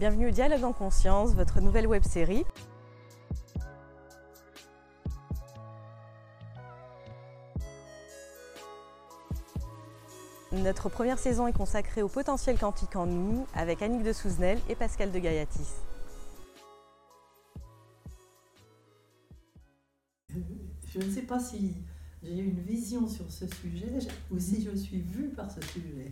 Bienvenue 0.00 0.28
au 0.28 0.30
Dialogue 0.30 0.64
en 0.64 0.72
conscience, 0.72 1.34
votre 1.34 1.60
nouvelle 1.60 1.86
web 1.86 2.02
série. 2.04 2.46
Notre 10.52 10.88
première 10.88 11.18
saison 11.18 11.46
est 11.48 11.52
consacrée 11.52 12.00
au 12.00 12.08
potentiel 12.08 12.56
quantique 12.56 12.96
en 12.96 13.04
nous 13.04 13.46
avec 13.52 13.82
Annick 13.82 14.02
de 14.02 14.14
Souzenel 14.14 14.58
et 14.70 14.74
Pascal 14.74 15.12
de 15.12 15.18
Gaillatis. 15.18 15.74
Je 20.30 20.98
ne 20.98 21.10
sais 21.10 21.26
pas 21.26 21.40
si 21.40 21.74
j'ai 22.22 22.38
une 22.38 22.60
vision 22.60 23.06
sur 23.06 23.30
ce 23.30 23.46
sujet 23.46 23.98
ou 24.30 24.38
si 24.38 24.64
je 24.64 24.74
suis 24.74 25.02
vue 25.02 25.28
par 25.28 25.50
ce 25.50 25.60
sujet. 25.60 26.10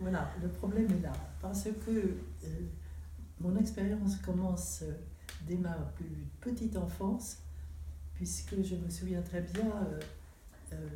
Voilà, 0.00 0.30
le 0.40 0.48
problème 0.48 0.90
est 0.90 1.02
là. 1.02 1.12
Parce 1.42 1.64
que 1.64 1.90
euh, 1.90 2.48
mon 3.38 3.54
expérience 3.56 4.16
commence 4.16 4.82
dès 5.46 5.56
ma 5.56 5.74
plus 5.94 6.26
petite 6.40 6.76
enfance, 6.76 7.38
puisque 8.14 8.62
je 8.62 8.76
me 8.76 8.88
souviens 8.88 9.20
très 9.20 9.42
bien 9.42 9.66
euh, 9.66 10.00
euh, 10.72 10.88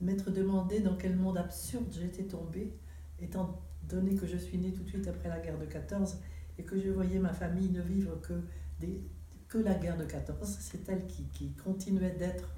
m'être 0.00 0.30
demandé 0.30 0.80
dans 0.80 0.96
quel 0.96 1.16
monde 1.16 1.36
absurde 1.36 1.86
j'étais 1.90 2.24
tombée, 2.24 2.72
étant 3.20 3.60
donné 3.88 4.14
que 4.14 4.26
je 4.26 4.36
suis 4.36 4.58
née 4.58 4.72
tout 4.72 4.84
de 4.84 4.88
suite 4.88 5.08
après 5.08 5.28
la 5.28 5.40
guerre 5.40 5.58
de 5.58 5.66
14 5.66 6.18
et 6.58 6.62
que 6.62 6.80
je 6.80 6.90
voyais 6.90 7.18
ma 7.18 7.32
famille 7.32 7.70
ne 7.70 7.82
vivre 7.82 8.20
que, 8.20 9.58
la 9.58 9.74
guerre 9.74 9.96
de 9.96 10.04
14. 10.04 10.58
C'est 10.60 10.88
elle 10.88 11.06
qui, 11.08 11.52
continuait 11.64 12.12
d'être 12.12 12.50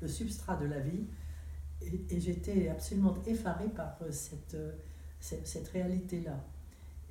le 0.00 0.08
substrat 0.08 0.56
de 0.56 0.66
la 0.66 0.80
vie. 0.80 1.06
Et, 2.10 2.20
j'étais 2.20 2.68
absolument 2.68 3.14
effarée 3.26 3.68
par 3.68 3.98
euh, 4.02 4.10
cette, 4.10 4.54
euh, 4.54 4.72
cette, 5.20 5.46
cette 5.46 5.68
réalité-là. 5.68 6.44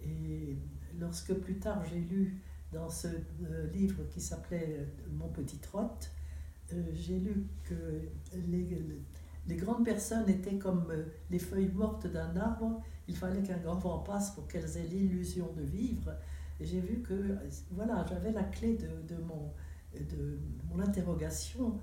Et 0.03 0.55
lorsque 0.99 1.33
plus 1.33 1.59
tard 1.59 1.83
j'ai 1.85 1.99
lu 1.99 2.37
dans 2.71 2.89
ce 2.89 3.07
euh, 3.07 3.67
livre 3.73 4.03
qui 4.09 4.21
s'appelait 4.21 4.87
Mon 5.11 5.27
petit 5.27 5.57
trotte, 5.57 6.11
j'ai 6.93 7.19
lu 7.19 7.47
que 7.65 7.75
les, 8.47 8.81
les 9.45 9.55
grandes 9.57 9.83
personnes 9.83 10.29
étaient 10.29 10.55
comme 10.55 10.87
les 11.29 11.39
feuilles 11.39 11.71
mortes 11.73 12.07
d'un 12.07 12.33
arbre. 12.37 12.81
Il 13.09 13.17
fallait 13.17 13.43
qu'un 13.43 13.57
grand 13.57 13.75
vent 13.75 13.99
passe 13.99 14.31
pour 14.31 14.47
qu'elles 14.47 14.77
aient 14.77 14.87
l'illusion 14.89 15.51
de 15.51 15.63
vivre. 15.63 16.13
J'ai 16.61 16.79
vu 16.79 17.01
que 17.01 17.35
voilà, 17.71 18.05
j'avais 18.07 18.31
la 18.31 18.43
clé 18.43 18.77
de, 18.77 19.13
de, 19.13 19.21
mon, 19.21 19.51
de 19.99 20.39
mon 20.69 20.79
interrogation 20.79 21.77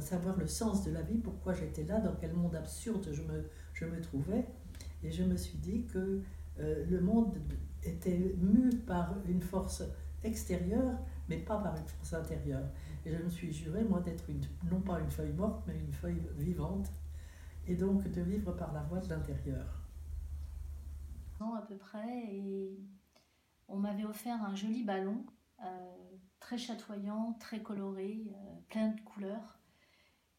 savoir 0.00 0.36
le 0.36 0.46
sens 0.46 0.84
de 0.84 0.90
la 0.90 1.02
vie, 1.02 1.18
pourquoi 1.18 1.54
j'étais 1.54 1.84
là, 1.84 2.00
dans 2.00 2.14
quel 2.14 2.34
monde 2.34 2.54
absurde 2.54 3.08
je 3.12 3.22
me, 3.22 3.48
je 3.72 3.84
me 3.84 4.00
trouvais. 4.00 4.46
Et 5.02 5.10
je 5.10 5.22
me 5.22 5.36
suis 5.36 5.58
dit 5.58 5.86
que 5.86 6.20
euh, 6.58 6.84
le 6.86 7.00
monde 7.00 7.38
était 7.82 8.34
mu 8.38 8.70
par 8.70 9.14
une 9.26 9.42
force 9.42 9.82
extérieure, 10.24 10.98
mais 11.28 11.38
pas 11.38 11.58
par 11.58 11.76
une 11.76 11.86
force 11.86 12.14
intérieure. 12.14 12.68
Et 13.04 13.12
je 13.12 13.22
me 13.22 13.28
suis 13.28 13.52
juré, 13.52 13.84
moi, 13.84 14.00
d'être 14.00 14.24
non 14.70 14.80
pas 14.80 15.00
une 15.00 15.10
feuille 15.10 15.32
morte, 15.32 15.62
mais 15.66 15.78
une 15.78 15.92
feuille 15.92 16.22
vivante, 16.36 16.90
et 17.66 17.74
donc 17.74 18.10
de 18.10 18.20
vivre 18.22 18.52
par 18.52 18.72
la 18.72 18.82
voie 18.82 19.00
de 19.00 19.08
l'intérieur. 19.08 19.82
à 21.40 21.62
peu 21.62 21.76
près, 21.76 22.34
et 22.34 22.80
on 23.68 23.76
m'avait 23.76 24.04
offert 24.04 24.42
un 24.42 24.54
joli 24.54 24.84
ballon, 24.84 25.24
euh, 25.64 26.16
très 26.40 26.58
chatoyant, 26.58 27.36
très 27.40 27.62
coloré, 27.62 28.26
euh, 28.28 28.54
plein 28.68 28.88
de 28.88 29.00
couleurs. 29.00 29.55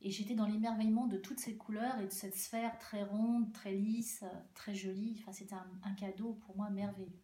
Et 0.01 0.11
j'étais 0.11 0.35
dans 0.35 0.45
l'émerveillement 0.45 1.07
de 1.07 1.17
toutes 1.17 1.39
ces 1.39 1.57
couleurs 1.57 1.99
et 1.99 2.05
de 2.05 2.11
cette 2.11 2.35
sphère 2.35 2.77
très 2.77 3.03
ronde, 3.03 3.51
très 3.51 3.73
lisse, 3.73 4.23
très 4.53 4.75
jolie. 4.75 5.17
Enfin, 5.19 5.31
c'était 5.33 5.55
un, 5.55 5.93
cadeau 5.95 6.33
pour 6.33 6.55
moi 6.55 6.69
merveilleux. 6.69 7.19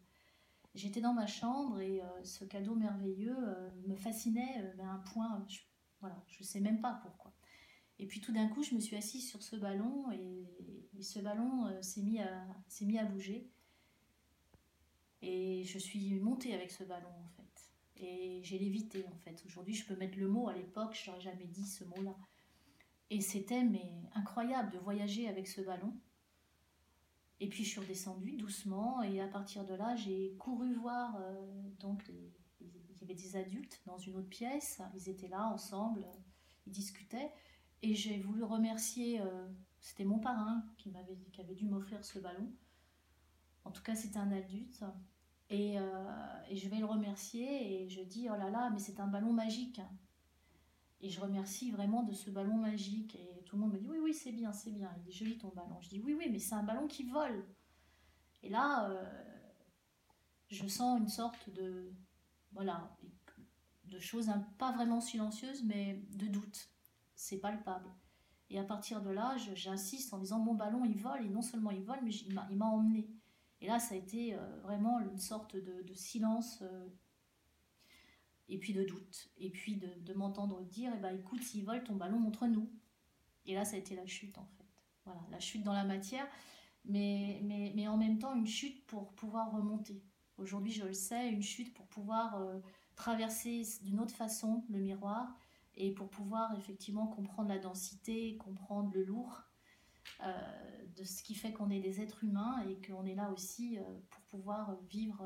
J'étais 0.74 1.00
dans 1.00 1.14
ma 1.14 1.28
chambre 1.28 1.78
et 1.78 2.02
euh, 2.02 2.24
ce 2.24 2.44
cadeau 2.44 2.74
merveilleux 2.74 3.36
euh, 3.38 3.70
me 3.86 3.94
fascinait 3.94 4.56
euh, 4.58 4.82
à 4.82 4.86
un 4.86 4.98
point, 4.98 5.46
je, 5.48 5.60
voilà, 6.00 6.20
ne 6.40 6.44
sais 6.44 6.58
même 6.58 6.80
pas 6.80 6.98
pourquoi. 7.00 7.32
Et 8.00 8.06
puis 8.08 8.20
tout 8.20 8.32
d'un 8.32 8.48
coup, 8.48 8.64
je 8.64 8.74
me 8.74 8.80
suis 8.80 8.96
assise 8.96 9.28
sur 9.28 9.40
ce 9.42 9.54
ballon 9.54 10.10
et, 10.10 10.50
ce 11.00 11.18
ballon 11.18 11.70
s'est 11.82 12.00
mis, 12.02 12.20
à, 12.20 12.46
mis 12.82 12.98
à 12.98 13.04
bouger. 13.04 13.50
Et 15.22 15.64
je 15.64 15.78
suis 15.78 16.14
montée 16.14 16.54
avec 16.54 16.70
ce 16.70 16.82
ballon 16.84 17.08
en 17.08 17.28
fait. 17.28 17.70
Et 17.96 18.40
j'ai 18.42 18.58
lévité 18.58 19.04
en 19.06 19.16
fait. 19.18 19.42
Aujourd'hui, 19.44 19.74
je 19.74 19.84
peux 19.84 19.96
mettre 19.96 20.18
le 20.18 20.28
mot. 20.28 20.48
À 20.48 20.54
l'époque, 20.54 20.98
je 20.98 21.10
n'aurais 21.10 21.20
jamais 21.20 21.46
dit 21.46 21.66
ce 21.66 21.84
mot-là. 21.84 22.16
Et 23.10 23.20
c'était 23.20 23.64
mais 23.64 23.92
incroyable 24.14 24.72
de 24.72 24.78
voyager 24.78 25.28
avec 25.28 25.46
ce 25.46 25.60
ballon. 25.60 25.94
Et 27.40 27.48
puis 27.48 27.64
je 27.64 27.70
suis 27.70 27.80
redescendue 27.80 28.32
doucement 28.36 29.02
et 29.02 29.20
à 29.20 29.28
partir 29.28 29.64
de 29.64 29.74
là, 29.74 29.96
j'ai 29.96 30.34
couru 30.38 30.74
voir 30.74 31.16
euh, 31.16 31.70
donc 31.80 32.02
il 32.60 32.68
y 32.68 33.04
avait 33.04 33.14
des 33.14 33.36
adultes 33.36 33.82
dans 33.86 33.98
une 33.98 34.16
autre 34.16 34.28
pièce, 34.28 34.80
ils 34.94 35.08
étaient 35.08 35.28
là 35.28 35.48
ensemble, 35.48 36.06
ils 36.66 36.72
discutaient 36.72 37.32
et 37.82 37.94
j'ai 37.94 38.18
voulu 38.18 38.44
remercier 38.44 39.20
euh, 39.20 39.48
c'était 39.80 40.04
mon 40.04 40.18
parrain 40.18 40.64
qui 40.78 40.88
m'avait 40.90 41.18
qui 41.32 41.40
avait 41.42 41.54
dû 41.54 41.66
m'offrir 41.66 42.02
ce 42.04 42.18
ballon. 42.18 42.50
En 43.64 43.70
tout 43.70 43.82
cas, 43.82 43.94
c'était 43.94 44.18
un 44.18 44.32
adulte 44.32 44.82
et, 45.50 45.78
euh, 45.78 46.42
et, 46.48 46.56
je 46.56 46.68
vais 46.68 46.78
le 46.78 46.86
remercier 46.86 47.82
et 47.82 47.88
je 47.88 48.00
dis 48.00 48.28
oh 48.30 48.36
là 48.36 48.48
là, 48.48 48.70
mais 48.70 48.78
c'est 48.78 49.00
un 49.00 49.06
ballon 49.06 49.32
magique. 49.32 49.80
Et 51.04 51.10
je 51.10 51.20
remercie 51.20 51.70
vraiment 51.70 52.02
de 52.02 52.14
ce 52.14 52.30
ballon 52.30 52.56
magique. 52.56 53.14
Et 53.16 53.44
tout 53.44 53.56
le 53.56 53.62
monde 53.62 53.74
me 53.74 53.78
dit 53.78 53.86
oui, 53.86 53.98
oui, 54.02 54.14
c'est 54.14 54.32
bien, 54.32 54.54
c'est 54.54 54.70
bien. 54.70 54.90
Il 55.02 55.10
est 55.10 55.12
joli 55.12 55.36
ton 55.36 55.48
ballon. 55.48 55.78
Je 55.82 55.90
dis 55.90 56.00
oui, 56.00 56.14
oui, 56.14 56.28
mais 56.32 56.38
c'est 56.38 56.54
un 56.54 56.62
ballon 56.62 56.86
qui 56.86 57.04
vole. 57.04 57.44
Et 58.42 58.48
là, 58.48 58.88
euh, 58.88 59.04
je 60.48 60.66
sens 60.66 60.98
une 60.98 61.08
sorte 61.08 61.50
de, 61.50 61.92
voilà, 62.52 62.96
de 63.84 63.98
choses 63.98 64.32
pas 64.56 64.72
vraiment 64.72 65.02
silencieuses, 65.02 65.62
mais 65.62 66.02
de 66.14 66.26
doute. 66.26 66.70
C'est 67.14 67.38
palpable. 67.38 67.90
Et 68.48 68.58
à 68.58 68.64
partir 68.64 69.02
de 69.02 69.10
là, 69.10 69.36
j'insiste 69.36 70.14
en 70.14 70.18
disant 70.18 70.38
mon 70.38 70.54
ballon, 70.54 70.86
il 70.86 70.96
vole. 70.96 71.26
Et 71.26 71.28
non 71.28 71.42
seulement 71.42 71.70
il 71.70 71.84
vole, 71.84 72.00
mais 72.02 72.12
il 72.14 72.56
m'a 72.56 72.64
emmené. 72.64 73.10
Et 73.60 73.66
là, 73.66 73.78
ça 73.78 73.94
a 73.94 73.98
été 73.98 74.34
euh, 74.34 74.60
vraiment 74.62 75.00
une 75.00 75.18
sorte 75.18 75.54
de, 75.54 75.92
silence. 75.92 76.64
Et 78.48 78.58
puis 78.58 78.74
de 78.74 78.84
doute, 78.84 79.30
et 79.38 79.50
puis 79.50 79.76
de, 79.76 80.12
m'entendre 80.12 80.62
dire, 80.64 80.92
eh 80.94 81.00
ben, 81.00 81.16
écoute, 81.16 81.42
s'ils 81.42 81.64
volent 81.64 81.82
ton 81.82 81.96
ballon, 81.96 82.18
montre-nous. 82.18 82.70
Et 83.46 83.54
là, 83.54 83.64
ça 83.64 83.76
a 83.76 83.78
été 83.78 83.94
la 83.94 84.06
chute, 84.06 84.36
en 84.36 84.46
fait. 84.46 84.64
Voilà, 85.04 85.20
la 85.30 85.40
chute 85.40 85.62
dans 85.62 85.72
la 85.72 85.84
matière, 85.84 86.26
mais, 86.84 87.40
mais, 87.42 87.72
mais 87.74 87.88
en 87.88 87.96
même 87.96 88.18
temps, 88.18 88.34
une 88.34 88.46
chute 88.46 88.86
pour 88.86 89.14
pouvoir 89.14 89.50
remonter. 89.52 90.02
Aujourd'hui, 90.36 90.72
je 90.72 90.84
le 90.84 90.92
sais, 90.92 91.30
une 91.30 91.42
chute 91.42 91.74
pour 91.74 91.86
pouvoir 91.86 92.36
euh, 92.36 92.58
traverser 92.96 93.62
d'une 93.82 94.00
autre 94.00 94.14
façon 94.14 94.64
le 94.68 94.78
miroir 94.78 95.38
et 95.76 95.92
pour 95.92 96.08
pouvoir 96.08 96.56
effectivement 96.58 97.06
comprendre 97.06 97.48
la 97.48 97.58
densité, 97.58 98.36
comprendre 98.36 98.90
le 98.94 99.04
lourd 99.04 99.42
euh, 100.22 100.86
de 100.96 101.04
ce 101.04 101.22
qui 101.22 101.34
fait 101.34 101.52
qu'on 101.52 101.70
est 101.70 101.80
des 101.80 102.00
êtres 102.00 102.24
humains 102.24 102.64
et 102.68 102.80
qu'on 102.86 103.04
est 103.06 103.14
là 103.14 103.30
aussi 103.30 103.78
euh, 103.78 103.82
pour 104.10 104.22
pouvoir 104.24 104.76
vivre 104.82 105.24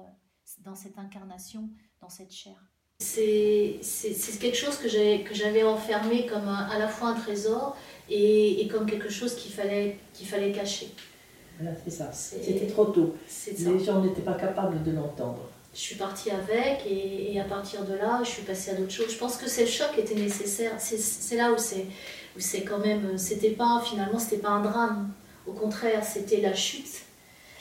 dans 0.60 0.74
cette 0.74 0.98
incarnation, 0.98 1.70
dans 2.00 2.08
cette 2.08 2.32
chair 2.32 2.77
c'est 3.00 4.38
quelque 4.40 4.56
chose 4.56 4.76
que 4.76 4.88
j'avais 4.88 5.62
enfermé 5.62 6.26
comme 6.26 6.48
à 6.48 6.78
la 6.78 6.88
fois 6.88 7.08
un 7.08 7.14
trésor 7.14 7.76
et, 8.10 8.60
et 8.62 8.68
comme 8.68 8.86
quelque 8.86 9.08
chose 9.08 9.34
qu'il 9.36 9.52
fallait, 9.52 9.98
qu'il 10.14 10.26
fallait 10.26 10.52
cacher. 10.52 10.88
Voilà, 11.60 11.76
c'est 11.84 11.90
ça. 11.90 12.10
C'était 12.12 12.66
trop 12.66 12.86
tôt. 12.86 13.14
Les 13.58 13.84
gens 13.84 14.00
n'étaient 14.02 14.22
pas 14.22 14.34
capables 14.34 14.82
de 14.82 14.92
l'entendre. 14.92 15.48
Je 15.74 15.80
suis 15.80 15.96
partie 15.96 16.30
avec 16.30 16.86
et, 16.86 17.34
et, 17.34 17.40
à 17.40 17.44
partir 17.44 17.84
de 17.84 17.94
là, 17.94 18.20
je 18.24 18.30
suis 18.30 18.42
passée 18.42 18.70
à 18.72 18.74
d'autres 18.74 18.90
choses. 18.90 19.12
Je 19.12 19.18
pense 19.18 19.36
que 19.36 19.48
ce 19.48 19.64
choc 19.66 19.90
était 19.96 20.14
nécessaire. 20.14 20.72
C'est 20.78 21.36
là 21.36 21.52
où 21.52 21.58
c'est 21.58 22.62
quand 22.62 22.78
même, 22.78 23.16
c'était 23.16 23.50
pas 23.50 23.80
finalement, 23.84 24.18
c'était 24.18 24.38
pas 24.42 24.48
un 24.48 24.62
drame. 24.62 25.12
Au 25.46 25.52
contraire, 25.52 26.04
c'était 26.04 26.40
la 26.40 26.54
chute, 26.54 27.02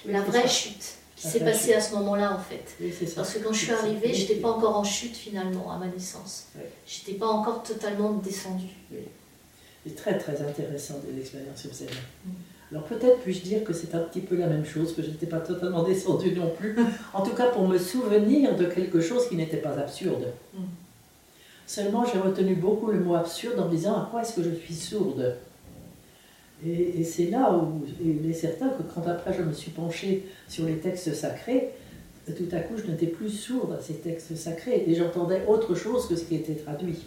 la 0.06 0.22
vraie 0.22 0.48
chute 0.48 0.97
qui 1.18 1.28
s'est 1.28 1.40
passé 1.40 1.74
à 1.74 1.82
ce 1.82 1.96
moment-là 1.96 2.34
en 2.34 2.40
fait. 2.40 2.78
Parce 3.16 3.34
que 3.34 3.40
quand 3.40 3.52
je 3.52 3.66
suis 3.66 3.72
arrivée, 3.72 4.14
j'étais 4.14 4.36
pas 4.36 4.50
encore 4.50 4.78
en 4.78 4.84
chute 4.84 5.16
finalement 5.16 5.72
à 5.72 5.78
ma 5.78 5.88
naissance. 5.88 6.48
J'étais 6.86 7.18
pas 7.18 7.28
encore 7.28 7.64
totalement 7.64 8.14
descendue. 8.14 8.76
C'est 9.86 9.96
très 9.96 10.18
très 10.18 10.42
intéressant 10.42 10.96
l'expérience 11.16 11.62
que 11.62 11.70
vous 11.70 11.84
avez. 11.84 11.92
Mm. 12.26 12.32
Alors 12.72 12.84
peut-être 12.84 13.20
puis-je 13.20 13.42
dire 13.42 13.64
que 13.64 13.72
c'est 13.72 13.96
un 13.96 14.00
petit 14.00 14.20
peu 14.20 14.36
la 14.36 14.48
même 14.48 14.66
chose, 14.66 14.94
que 14.94 15.02
je 15.02 15.08
n'étais 15.08 15.28
pas 15.28 15.40
totalement 15.40 15.84
descendue 15.88 16.34
non 16.34 16.50
plus. 16.50 16.76
en 17.14 17.24
tout 17.24 17.34
cas 17.34 17.48
pour 17.48 17.66
me 17.66 17.78
souvenir 17.78 18.58
de 18.58 18.66
quelque 18.66 19.00
chose 19.00 19.30
qui 19.30 19.38
n'était 19.38 19.58
pas 19.58 19.80
absurde. 19.80 20.34
Mm. 20.54 20.64
Seulement 21.66 22.06
j'ai 22.06 22.20
retenu 22.20 22.56
beaucoup 22.56 22.92
le 22.92 23.00
mot 23.00 23.16
absurde 23.16 23.60
en 23.60 23.66
me 23.66 23.72
disant 23.72 23.94
à 23.96 24.08
quoi 24.12 24.22
est-ce 24.22 24.34
que 24.34 24.44
je 24.44 24.54
suis 24.54 24.76
sourde? 24.76 25.38
Et, 26.66 27.04
c'est 27.04 27.28
là 27.28 27.54
où 27.54 27.86
il 28.04 28.30
est 28.30 28.34
certain 28.34 28.70
que 28.70 28.82
quand 28.94 29.08
après 29.08 29.34
je 29.34 29.44
me 29.44 29.54
suis 29.54 29.72
penchée 29.72 30.26
sur 30.48 30.66
les 30.66 30.78
textes 30.78 31.14
sacrés, 31.14 31.70
tout 32.26 32.48
à 32.52 32.60
coup 32.60 32.74
je 32.78 32.90
n'étais 32.90 33.08
plus 33.08 33.30
sourde 33.30 33.78
à 33.80 33.82
ces 33.82 33.96
textes 33.96 34.36
sacrés 34.36 34.84
et 34.88 34.96
j'entendais 34.96 35.46
autre 35.48 35.76
chose 35.76 36.08
que 36.08 36.16
ce 36.16 36.24
qui 36.24 36.36
était 36.36 36.56
traduit. 36.56 37.04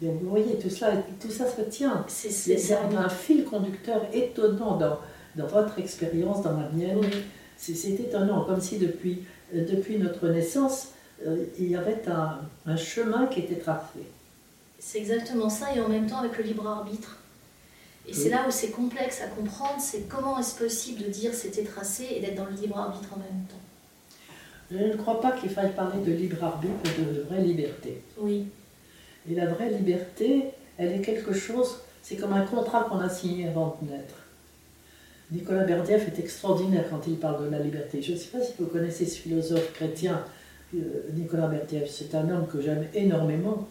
Donc 0.00 0.20
vous 0.22 0.30
voyez, 0.30 0.58
tout, 0.58 0.70
cela, 0.70 0.92
tout 1.20 1.30
ça 1.30 1.46
se 1.48 1.62
tient. 1.62 2.04
C'est 2.08 2.72
un 2.74 3.08
fil 3.08 3.44
conducteur 3.44 4.02
étonnant 4.12 4.76
dans, 4.76 4.98
dans 5.36 5.46
votre 5.46 5.78
expérience, 5.78 6.42
dans 6.42 6.58
la 6.58 6.68
mienne. 6.70 7.00
C'est 7.56 7.88
étonnant, 7.88 8.44
comme 8.44 8.60
si 8.60 8.78
depuis, 8.78 9.22
depuis 9.52 9.98
notre 9.98 10.28
naissance, 10.28 10.88
euh, 11.26 11.44
il 11.58 11.70
y 11.70 11.76
avait 11.76 12.02
un, 12.08 12.40
un 12.66 12.76
chemin 12.76 13.26
qui 13.26 13.40
était 13.40 13.56
tracé. 13.56 14.00
C'est 14.78 14.98
exactement 14.98 15.48
ça, 15.48 15.74
et 15.74 15.80
en 15.80 15.88
même 15.88 16.06
temps 16.06 16.18
avec 16.18 16.36
le 16.36 16.44
libre 16.44 16.66
arbitre. 16.66 17.18
Et 18.06 18.12
c'est 18.12 18.28
là 18.28 18.44
où 18.46 18.50
c'est 18.50 18.70
complexe 18.70 19.22
à 19.22 19.28
comprendre, 19.28 19.80
c'est 19.80 20.08
comment 20.08 20.38
est-ce 20.38 20.58
possible 20.58 21.04
de 21.04 21.08
dire 21.08 21.32
c'était 21.32 21.64
tracé 21.64 22.06
et 22.16 22.20
d'être 22.20 22.34
dans 22.34 22.44
le 22.44 22.54
libre 22.54 22.78
arbitre 22.78 23.08
en 23.14 23.18
même 23.18 23.44
temps. 23.48 23.64
Je 24.70 24.76
ne 24.76 24.96
crois 24.96 25.20
pas 25.20 25.32
qu'il 25.32 25.50
faille 25.50 25.72
parler 25.72 26.02
de 26.04 26.12
libre 26.12 26.42
arbitre 26.42 26.74
et 26.84 27.02
de 27.02 27.22
vraie 27.22 27.42
liberté. 27.42 28.02
Oui. 28.18 28.46
Et 29.30 29.34
la 29.34 29.46
vraie 29.46 29.70
liberté, 29.70 30.50
elle 30.76 30.92
est 30.92 31.00
quelque 31.00 31.32
chose, 31.32 31.78
c'est 32.02 32.16
comme 32.16 32.32
un 32.32 32.44
contrat 32.44 32.84
qu'on 32.84 32.98
a 32.98 33.08
signé 33.08 33.48
avant 33.48 33.78
de 33.80 33.90
naître. 33.90 34.16
Nicolas 35.30 35.64
Berdiev 35.64 36.06
est 36.06 36.18
extraordinaire 36.18 36.84
quand 36.90 37.06
il 37.06 37.16
parle 37.16 37.46
de 37.46 37.50
la 37.50 37.58
liberté. 37.58 38.02
Je 38.02 38.12
ne 38.12 38.16
sais 38.16 38.28
pas 38.28 38.42
si 38.42 38.52
vous 38.58 38.66
connaissez 38.66 39.06
ce 39.06 39.18
philosophe 39.18 39.72
chrétien, 39.72 40.22
euh, 40.74 40.78
Nicolas 41.14 41.48
Berdiev. 41.48 41.88
C'est 41.90 42.14
un 42.14 42.28
homme 42.28 42.46
que 42.46 42.60
j'aime 42.60 42.86
énormément 42.94 43.66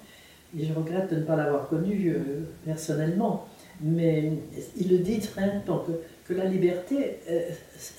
et 0.57 0.65
je 0.65 0.73
regrette 0.73 1.11
de 1.11 1.17
ne 1.17 1.23
pas 1.23 1.35
l'avoir 1.35 1.67
connu 1.67 2.09
euh, 2.09 2.43
personnellement. 2.65 3.47
Mais 3.85 4.31
il 4.77 4.89
le 4.89 4.99
dit 4.99 5.19
très 5.19 5.45
longtemps 5.45 5.85
que, 5.85 5.91
que 6.25 6.37
la 6.37 6.45
liberté, 6.45 7.19
euh, 7.29 7.49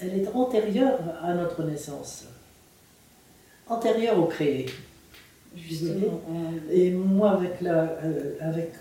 elle 0.00 0.19
est 0.19 0.28
antérieure 0.28 0.98
à 1.22 1.34
notre 1.34 1.62
naissance, 1.62 2.25
antérieure 3.69 4.19
au 4.19 4.25
créé. 4.25 4.66
Justement. 5.56 6.20
Et 6.72 6.90
moi, 6.90 7.32
avec, 7.32 7.60
la, 7.60 7.96
avec 8.40 8.72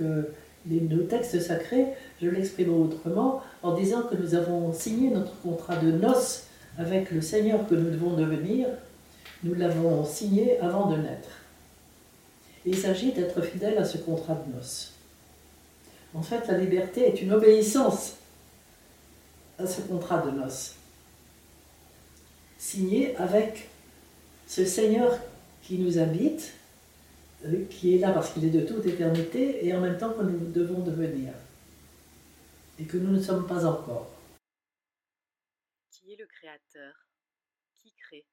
les, 0.69 0.81
nos 0.81 1.03
textes 1.03 1.39
sacrés, 1.39 1.88
je 2.21 2.29
l'exprime 2.29 2.73
autrement 2.73 3.41
en 3.61 3.75
disant 3.75 4.03
que 4.03 4.15
nous 4.15 4.33
avons 4.33 4.73
signé 4.73 5.09
notre 5.09 5.39
contrat 5.41 5.75
de 5.75 5.91
noces 5.91 6.45
avec 6.77 7.11
le 7.11 7.21
Seigneur 7.21 7.67
que 7.67 7.75
nous 7.75 7.91
devons 7.91 8.15
devenir. 8.15 8.67
Nous 9.44 9.53
l'avons 9.53 10.05
signé 10.05 10.57
avant 10.59 10.89
de 10.89 10.97
naître. 10.97 11.29
Et 12.65 12.69
il 12.69 12.77
s'agit 12.77 13.11
d'être 13.11 13.41
fidèle 13.41 13.77
à 13.77 13.83
ce 13.83 13.97
contrat 13.97 14.41
de 14.47 14.55
noces. 14.55 14.92
En 16.13 16.21
fait, 16.21 16.48
la 16.48 16.57
liberté 16.57 17.07
est 17.07 17.21
une 17.21 17.33
obéissance 17.33 18.18
à 19.57 19.65
ce 19.65 19.81
contrat 19.81 20.21
de 20.21 20.31
noces, 20.31 20.75
signé 22.57 23.15
avec 23.18 23.69
ce 24.48 24.65
Seigneur 24.65 25.19
qui 25.63 25.80
nous 25.80 25.98
habite, 25.98 26.54
euh, 27.45 27.65
qui 27.69 27.95
est 27.95 28.00
là 28.00 28.12
parce 28.12 28.31
qu'il 28.31 28.45
est 28.45 28.51
de 28.51 28.62
toute 28.62 28.86
éternité, 28.86 29.65
et 29.65 29.74
en 29.74 29.81
même 29.81 29.98
temps 29.98 30.13
que 30.13 30.21
nous 30.21 30.51
devons 30.51 30.81
devenir, 30.81 31.33
et 32.80 32.86
que 32.86 32.98
nous 32.98 33.12
ne 33.12 33.21
sommes 33.21 33.48
pas 33.48 33.65
encore. 33.65 34.12
Qui 35.92 36.13
est 36.13 36.18
le 36.18 36.27
Créateur? 36.27 36.94
Qui 37.81 37.94
crée? 37.94 38.25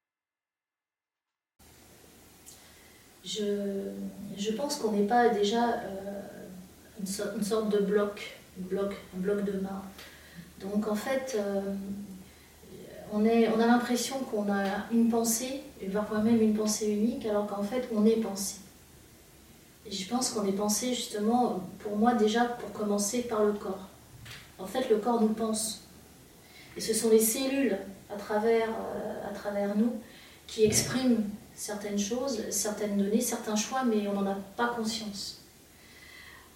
Je, 3.24 3.90
je 4.36 4.52
pense 4.52 4.76
qu'on 4.76 4.92
n'est 4.92 5.06
pas 5.06 5.28
déjà 5.28 5.80
euh, 5.80 6.09
une, 7.00 7.42
sorte, 7.44 7.70
de 7.70 7.78
bloc, 7.78 8.38
bloc, 8.56 8.94
un 9.16 9.20
bloc 9.20 9.44
de 9.44 9.58
marbre. 9.58 9.84
Donc 10.60 10.88
en 10.88 10.94
fait, 10.94 11.36
euh, 11.38 11.60
on 13.12 13.24
a 13.24 13.66
l'impression 13.66 14.18
qu'on 14.20 14.52
a 14.52 14.86
une 14.92 15.08
pensée, 15.08 15.62
et 15.80 15.86
parfois 15.86 16.18
même 16.18 16.40
une 16.40 16.54
pensée 16.54 16.90
unique, 16.90 17.26
alors 17.26 17.46
qu'en 17.46 17.62
fait 17.62 17.88
on 17.94 18.04
est 18.04 18.16
pensé. 18.16 18.56
Et 19.86 19.92
je 19.92 20.08
pense 20.08 20.30
qu'on 20.30 20.46
est 20.46 20.52
pensé 20.52 20.94
justement, 20.94 21.60
pour 21.80 21.96
moi 21.96 22.14
déjà, 22.14 22.44
pour 22.44 22.72
commencer 22.72 23.22
par 23.22 23.44
le 23.44 23.52
corps. 23.52 23.88
En 24.58 24.66
fait, 24.66 24.88
le 24.90 24.98
corps 24.98 25.20
nous 25.20 25.28
pense. 25.28 25.82
Et 26.76 26.80
ce 26.80 26.94
sont 26.94 27.10
les 27.10 27.20
cellules 27.20 27.78
à 28.12 28.16
travers, 28.16 28.68
euh, 28.68 29.28
à 29.28 29.32
travers 29.32 29.76
nous 29.76 29.92
qui 30.46 30.64
expriment 30.64 31.24
certaines 31.54 31.98
choses, 31.98 32.42
certaines 32.50 32.96
données, 32.96 33.20
certains 33.20 33.56
choix, 33.56 33.84
mais 33.84 34.06
on 34.08 34.20
n'en 34.20 34.30
a 34.30 34.36
pas 34.56 34.68
conscience. 34.68 35.39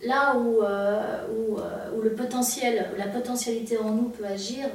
Là 0.05 0.37
où, 0.37 0.63
euh, 0.63 1.25
euh, 1.31 1.97
où, 1.97 2.03
le 2.03 2.13
potentiel, 2.13 2.91
la 2.99 3.07
potentialité 3.07 3.79
en 3.79 3.91
nous 3.91 4.09
peut 4.11 4.27
agir 4.27 4.67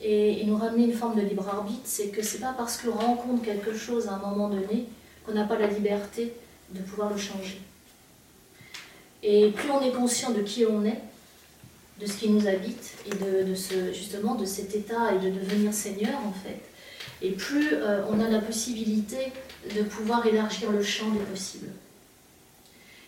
et, 0.00 0.44
nous 0.46 0.56
ramener 0.56 0.84
une 0.84 0.94
forme 0.94 1.16
de 1.16 1.22
libre 1.22 1.46
arbitre, 1.48 1.82
c'est 1.84 2.08
que 2.08 2.22
c'est 2.22 2.38
pas 2.38 2.54
parce 2.56 2.78
qu'on 2.78 2.92
rencontre 2.92 3.42
quelque 3.42 3.74
chose 3.74 4.08
à 4.08 4.12
un 4.14 4.18
moment 4.18 4.48
donné 4.48 4.86
qu'on 5.26 5.32
n'a 5.32 5.44
pas 5.44 5.58
la 5.58 5.66
liberté 5.66 6.32
de 6.70 6.80
pouvoir 6.80 7.10
le 7.10 7.18
changer. 7.18 7.60
Et 9.22 9.50
plus 9.50 9.70
on 9.70 9.82
est 9.82 9.92
conscient 9.92 10.30
de 10.30 10.40
qui 10.40 10.64
on 10.64 10.84
est, 10.84 11.00
de 12.00 12.06
ce 12.06 12.16
qui 12.16 12.30
nous 12.30 12.46
habite 12.46 12.94
et 13.06 13.10
de, 13.10 13.54
justement 13.92 14.34
de 14.34 14.46
cet 14.46 14.74
état 14.74 15.14
et 15.14 15.18
de 15.18 15.30
devenir 15.30 15.74
Seigneur 15.74 16.18
en 16.26 16.32
fait, 16.32 16.60
et 17.20 17.32
plus 17.32 17.74
euh, 17.74 18.02
on 18.08 18.18
a 18.20 18.28
la 18.28 18.40
possibilité 18.40 19.32
de 19.76 19.82
pouvoir 19.82 20.26
élargir 20.26 20.72
le 20.72 20.82
champ 20.82 21.10
des 21.10 21.18
possibles. 21.18 21.68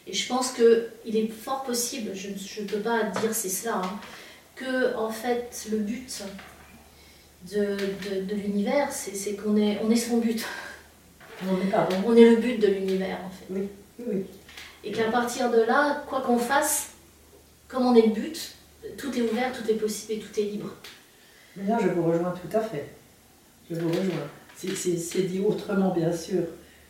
Et 0.06 0.12
je 0.12 0.26
pense 0.26 0.52
qu'il 0.52 1.16
est 1.16 1.28
fort 1.28 1.62
possible, 1.62 2.10
je 2.14 2.28
ne 2.28 2.66
peux 2.66 2.80
pas 2.80 3.04
dire 3.04 3.32
c'est 3.32 3.48
cela, 3.48 3.76
hein, 3.76 4.00
que 4.56 4.94
en 4.96 5.10
fait 5.10 5.66
le 5.70 5.78
but 5.78 6.22
de, 7.50 7.76
de, 7.76 8.24
de 8.24 8.34
l'univers, 8.34 8.90
c'est 8.90 9.34
qu'on 9.34 9.56
est, 9.56 9.78
on 9.82 9.90
est 9.90 9.96
son 9.96 10.18
but. 10.18 10.44
On 11.48 11.56
est, 11.56 11.74
on 12.06 12.16
est 12.16 12.30
le 12.30 12.36
but 12.36 12.58
de 12.58 12.68
l'univers 12.68 13.18
en 13.24 13.30
fait. 13.30 13.46
Oui, 13.50 13.68
oui. 14.06 14.24
Et 14.84 14.92
qu'à 14.92 15.10
partir 15.10 15.50
de 15.50 15.60
là, 15.62 16.04
quoi 16.08 16.20
qu'on 16.20 16.38
fasse, 16.38 16.90
comme 17.68 17.86
on 17.86 17.94
est 17.94 18.06
le 18.06 18.12
but, 18.12 18.54
tout 18.96 19.16
est 19.16 19.22
ouvert, 19.22 19.52
tout 19.52 19.68
est 19.70 19.74
possible 19.74 20.12
et 20.14 20.18
tout 20.18 20.40
est 20.40 20.44
libre. 20.44 20.70
Là, 21.56 21.78
je 21.80 21.88
vous 21.88 22.04
rejoins 22.04 22.32
tout 22.32 22.56
à 22.56 22.60
fait. 22.60 22.86
Je 23.70 23.76
vous 23.76 23.88
rejoins. 23.88 24.28
C'est 24.56 25.22
dit 25.22 25.40
autrement, 25.40 25.92
bien 25.92 26.12
sûr, 26.16 26.42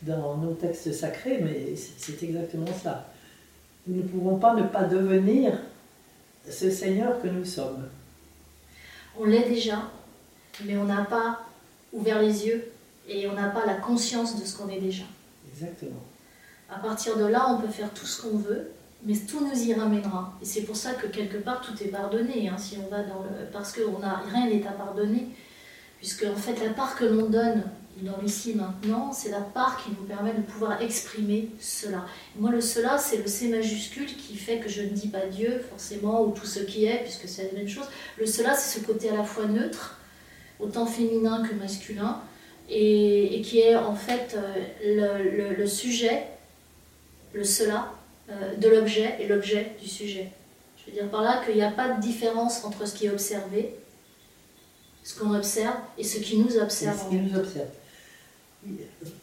dans 0.03 0.37
nos 0.37 0.55
textes 0.55 0.93
sacrés, 0.93 1.41
mais 1.43 1.75
c'est 1.77 2.23
exactement 2.23 2.67
ça. 2.83 3.09
Nous 3.87 4.03
ne 4.03 4.09
pouvons 4.09 4.37
pas 4.37 4.55
ne 4.55 4.65
pas 4.65 4.85
devenir 4.85 5.59
ce 6.49 6.71
Seigneur 6.71 7.21
que 7.23 7.29
nous 7.29 7.45
sommes. 7.45 7.89
On 9.19 9.25
l'est 9.25 9.49
déjà, 9.49 9.91
mais 10.65 10.77
on 10.77 10.85
n'a 10.85 11.05
pas 11.05 11.41
ouvert 11.93 12.21
les 12.21 12.47
yeux 12.47 12.73
et 13.09 13.29
on 13.29 13.35
n'a 13.35 13.49
pas 13.49 13.67
la 13.67 13.75
conscience 13.75 14.41
de 14.41 14.45
ce 14.45 14.57
qu'on 14.57 14.69
est 14.69 14.81
déjà. 14.81 15.05
Exactement. 15.53 16.03
À 16.71 16.79
partir 16.79 17.17
de 17.17 17.25
là, 17.25 17.49
on 17.51 17.61
peut 17.61 17.69
faire 17.69 17.91
tout 17.93 18.07
ce 18.07 18.23
qu'on 18.23 18.39
veut, 18.39 18.71
mais 19.05 19.15
tout 19.17 19.47
nous 19.47 19.63
y 19.63 19.75
ramènera. 19.75 20.33
Et 20.41 20.45
c'est 20.45 20.63
pour 20.63 20.77
ça 20.77 20.95
que 20.95 21.07
quelque 21.07 21.37
part 21.37 21.61
tout 21.61 21.81
est 21.83 21.89
pardonné, 21.89 22.49
hein, 22.49 22.57
si 22.57 22.79
on 22.79 22.89
va 22.89 23.03
dans 23.03 23.23
le... 23.23 23.47
parce 23.53 23.73
que 23.73 23.83
on 23.83 24.03
a... 24.03 24.23
rien 24.33 24.49
n'est 24.49 24.67
à 24.67 24.73
pardonner, 24.73 25.29
puisque 25.99 26.25
en 26.25 26.37
fait 26.37 26.65
la 26.65 26.73
part 26.73 26.97
que 26.97 27.05
l'on 27.05 27.27
donne 27.27 27.63
dans 28.01 28.17
l'ici 28.23 28.55
maintenant, 28.55 29.13
c'est 29.13 29.31
la 29.31 29.41
part 29.41 29.83
qui 29.85 29.91
nous 29.91 30.07
permet 30.07 30.33
de 30.33 30.41
pouvoir 30.41 30.81
exprimer 30.81 31.51
cela. 31.61 32.07
Et 32.37 32.41
moi, 32.41 32.51
le 32.51 32.61
cela, 32.61 32.99
c'est 32.99 33.19
le 33.19 33.27
C 33.27 33.49
majuscule 33.49 34.07
qui 34.07 34.37
fait 34.37 34.59
que 34.59 34.69
je 34.69 34.83
ne 34.83 34.89
dis 34.89 35.09
pas 35.09 35.27
Dieu 35.27 35.63
forcément 35.71 36.23
ou 36.23 36.33
tout 36.33 36.47
ce 36.47 36.61
qui 36.61 36.87
est, 36.87 37.03
puisque 37.03 37.29
c'est 37.29 37.53
la 37.53 37.59
même 37.59 37.69
chose. 37.69 37.85
Le 38.19 38.27
cela, 38.27 38.55
c'est 38.55 38.81
ce 38.81 38.85
côté 38.85 39.11
à 39.11 39.17
la 39.17 39.25
fois 39.25 39.47
neutre, 39.47 39.99
autant 40.59 40.87
féminin 40.87 41.47
que 41.47 41.55
masculin, 41.55 42.21
et, 42.69 43.39
et 43.39 43.43
qui 43.43 43.61
est 43.61 43.77
en 43.77 43.95
fait 43.95 44.37
euh, 44.37 45.19
le, 45.21 45.37
le, 45.37 45.55
le 45.55 45.67
sujet, 45.67 46.25
le 47.35 47.45
cela, 47.45 47.93
euh, 48.31 48.57
de 48.57 48.69
l'objet 48.69 49.17
et 49.21 49.27
l'objet 49.27 49.77
du 49.81 49.89
sujet. 49.89 50.31
Je 50.79 50.91
veux 50.91 50.97
dire 50.97 51.11
par 51.11 51.23
là 51.23 51.43
qu'il 51.45 51.55
n'y 51.55 51.63
a 51.63 51.71
pas 51.71 51.91
de 51.91 52.01
différence 52.01 52.65
entre 52.65 52.87
ce 52.87 52.95
qui 52.95 53.07
est 53.07 53.11
observé, 53.11 53.75
ce 55.05 55.19
qu'on 55.19 55.35
observe, 55.35 55.77
et 55.99 56.05
ce 56.05 56.19
qui 56.19 56.39
nous 56.39 56.57
observe. 56.57 56.99
Ce 56.99 57.09
qui 57.11 57.17
nous 57.17 57.39
observe. 57.39 57.69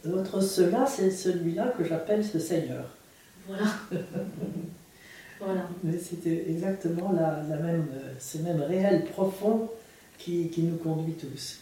Votre 0.04 0.42
cela, 0.42 0.86
c'est 0.86 1.12
celui-là 1.12 1.74
que 1.78 1.84
j'appelle 1.84 2.26
ce 2.26 2.40
Seigneur. 2.40 2.86
Voilà. 3.48 3.66
voilà. 5.40 5.70
Mais 5.84 5.98
c'était 5.98 6.46
exactement 6.50 7.12
la, 7.14 7.44
la 7.50 7.56
même, 7.58 7.88
ce 8.20 8.40
même 8.40 8.62
réel 8.62 9.06
profond 9.06 9.70
qui, 10.18 10.50
qui 10.50 10.64
nous 10.64 10.78
conduit 10.78 11.14
tous. 11.14 11.60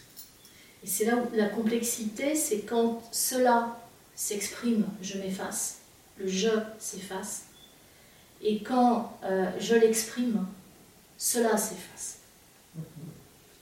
Et 0.82 0.86
c'est 0.86 1.04
là 1.04 1.16
où 1.16 1.36
la 1.36 1.48
complexité, 1.48 2.34
c'est 2.34 2.60
quand 2.60 3.02
cela 3.10 3.78
s'exprime, 4.14 4.84
je 5.02 5.18
m'efface, 5.18 5.78
le 6.18 6.28
je 6.28 6.50
s'efface, 6.78 7.46
et 8.42 8.62
quand 8.62 9.16
euh, 9.24 9.50
je 9.58 9.74
l'exprime, 9.74 10.46
cela 11.16 11.56
s'efface. 11.56 12.17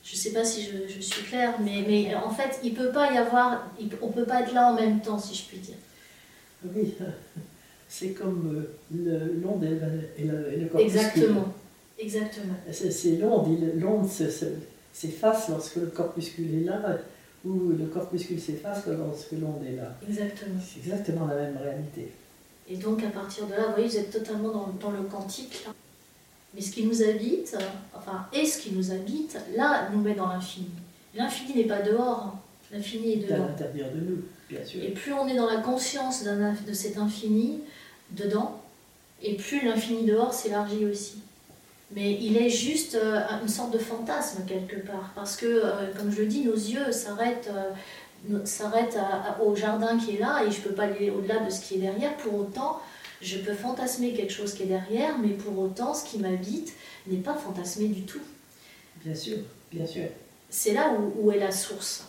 Je 0.07 0.13
ne 0.13 0.19
sais 0.19 0.31
pas 0.31 0.45
si 0.45 0.63
je, 0.63 0.87
je, 0.87 1.01
suis 1.01 1.25
claire, 1.25 1.55
mais, 1.61 1.85
mais 1.87 2.15
en 2.15 2.31
fait, 2.31 2.61
il 2.63 2.75
peut 2.75 2.91
pas 2.93 3.13
y 3.13 3.19
avoir, 3.19 3.67
il, 3.81 3.91
on 4.01 4.07
ne 4.07 4.13
peut 4.13 4.25
pas 4.25 4.43
être 4.43 4.55
là 4.55 4.71
en 4.71 4.75
même 4.77 5.01
temps, 5.01 5.19
si 5.19 5.35
je 5.35 5.49
puis 5.49 5.59
dire. 5.59 5.75
Oui, 6.65 6.95
c'est 7.89 8.11
comme 8.11 8.69
euh, 8.95 9.41
l'onde 9.43 9.65
et, 9.65 10.23
et, 10.23 10.27
et, 10.27 10.61
le 10.61 10.69
corpuscule. 10.69 10.85
Exactement, 10.85 11.55
exactement. 11.99 12.55
C'est 12.71 13.17
l'onde, 13.17 13.59
l'onde 13.81 14.09
s'efface 14.09 15.49
lorsque 15.49 15.77
le 15.77 15.87
corpuscule 15.87 16.55
est 16.55 16.65
là, 16.65 16.99
ou 17.45 17.71
le 17.71 17.87
corpuscule 17.87 18.41
s'efface 18.41 18.87
lorsque 18.87 19.33
l'onde 19.33 19.65
est 19.69 19.75
là. 19.75 19.99
Exactement. 20.09 20.61
C'est 20.65 20.89
exactement 20.89 21.27
la 21.27 21.35
même 21.35 21.59
réalité. 21.61 22.13
Et 22.69 22.77
donc 22.77 23.03
à 23.03 23.09
partir 23.09 23.49
de 23.49 23.55
là, 23.55 23.67
vous 23.67 23.73
voyez, 23.73 23.89
vous 23.89 23.97
êtes 23.97 24.11
totalement 24.13 24.53
dans, 24.53 24.69
dans 24.81 24.91
le 24.93 25.03
quantique. 25.03 25.65
Là. 25.67 25.73
Mais 26.57 26.63
ce 26.63 26.73
qui 26.73 26.85
nous 26.87 27.03
habite, 27.03 27.55
enfin, 27.95 28.27
et 28.33 28.47
ce 28.47 28.59
qui 28.63 28.73
nous 28.73 28.91
habite, 28.91 29.37
là, 29.55 29.89
nous 29.93 30.01
met 30.01 30.15
dans 30.15 30.27
l'infini. 30.29 30.71
L'infini 31.15 31.55
n'est 31.55 31.65
pas 31.69 31.83
dehors, 31.83 32.35
L'infini 32.73 33.13
est 33.13 33.25
à 33.31 33.37
dedans. 33.37 33.47
l'intérieur 33.49 33.91
de 33.95 34.01
nous, 34.01 34.23
bien 34.49 34.65
sûr. 34.65 34.83
Et 34.83 34.89
plus 34.89 35.13
on 35.13 35.29
est 35.29 35.37
dans 35.37 35.47
la 35.51 35.59
conscience 35.59 36.25
de 36.25 36.73
cet 36.73 36.97
infini 36.99 37.61
dedans, 38.13 38.59
et 39.23 39.35
plus 39.35 39.65
l'infini 39.65 40.05
dehors 40.05 40.33
s'élargit 40.33 40.87
aussi. 40.87 41.19
Mais 41.95 42.15
il 42.21 42.37
est 42.39 42.49
juste 42.51 42.97
euh, 42.97 43.21
une 43.43 43.49
sorte 43.49 43.73
de 43.73 43.79
fantasme 43.79 44.43
quelque 44.49 44.77
part, 44.85 45.13
parce 45.15 45.37
que, 45.37 45.47
euh, 45.47 45.71
comme 45.97 46.11
je 46.11 46.23
le 46.23 46.27
dis, 46.27 46.43
nos 46.43 46.55
yeux 46.55 46.91
s'arrêtent, 46.91 47.51
euh, 47.53 47.71
à- 48.99 49.33
à- 49.39 49.43
au 49.43 49.55
jardin 49.55 49.97
qui 49.99 50.17
est 50.17 50.19
là, 50.19 50.43
et 50.45 50.51
je 50.51 50.59
ne 50.59 50.63
peux 50.65 50.75
pas 50.75 50.85
aller 50.85 51.11
au-delà 51.11 51.39
de 51.45 51.51
ce 51.51 51.61
qui 51.61 51.75
est 51.75 51.79
derrière. 51.79 52.17
Pour 52.17 52.35
autant, 52.41 52.81
je 53.23 53.39
peux 53.39 53.55
fantasmer 53.55 54.13
quelque 54.13 54.33
chose 54.33 54.55
qui 54.55 54.65
est 54.65 54.67
derrière, 54.67 55.19
mais 55.19 55.31
pour 55.31 55.59
autant, 55.59 55.95
ce 55.95 56.05
qui 56.05 56.19
m'habite 56.19 56.73
n'est 57.07 57.19
pas 57.19 57.35
fantasmé 57.35 57.89
du 57.89 58.03
tout. 58.03 58.21
Bien 59.05 59.15
sûr, 59.15 59.39
bien 59.73 59.87
sûr. 59.87 60.05
C'est 60.51 60.73
là 60.73 60.95
où, 60.95 61.27
où 61.27 61.33
est 61.33 61.39
la 61.39 61.51
source. 61.51 62.05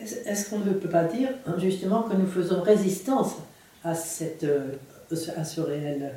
Est-ce 0.00 0.48
qu'on 0.48 0.60
ne 0.60 0.72
peut 0.72 0.88
pas 0.88 1.04
dire 1.04 1.30
hein, 1.46 1.56
justement 1.58 2.02
que 2.02 2.14
nous 2.14 2.26
faisons 2.26 2.62
résistance 2.62 3.34
à, 3.82 3.94
cette, 3.94 4.44
euh, 4.44 4.74
à 5.36 5.44
ce 5.44 5.60
réel? 5.60 6.14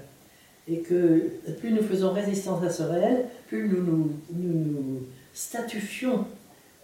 Et 0.68 0.82
que 0.82 1.32
plus 1.60 1.72
nous 1.72 1.82
faisons 1.82 2.13
résistance 2.13 2.63
à 2.63 2.70
ce 2.70 2.84
réel, 2.84 3.25
plus 3.48 3.68
nous 3.68 3.82
nous, 3.82 4.12
nous, 4.32 4.54
nous 4.54 5.00
statufions 5.34 6.25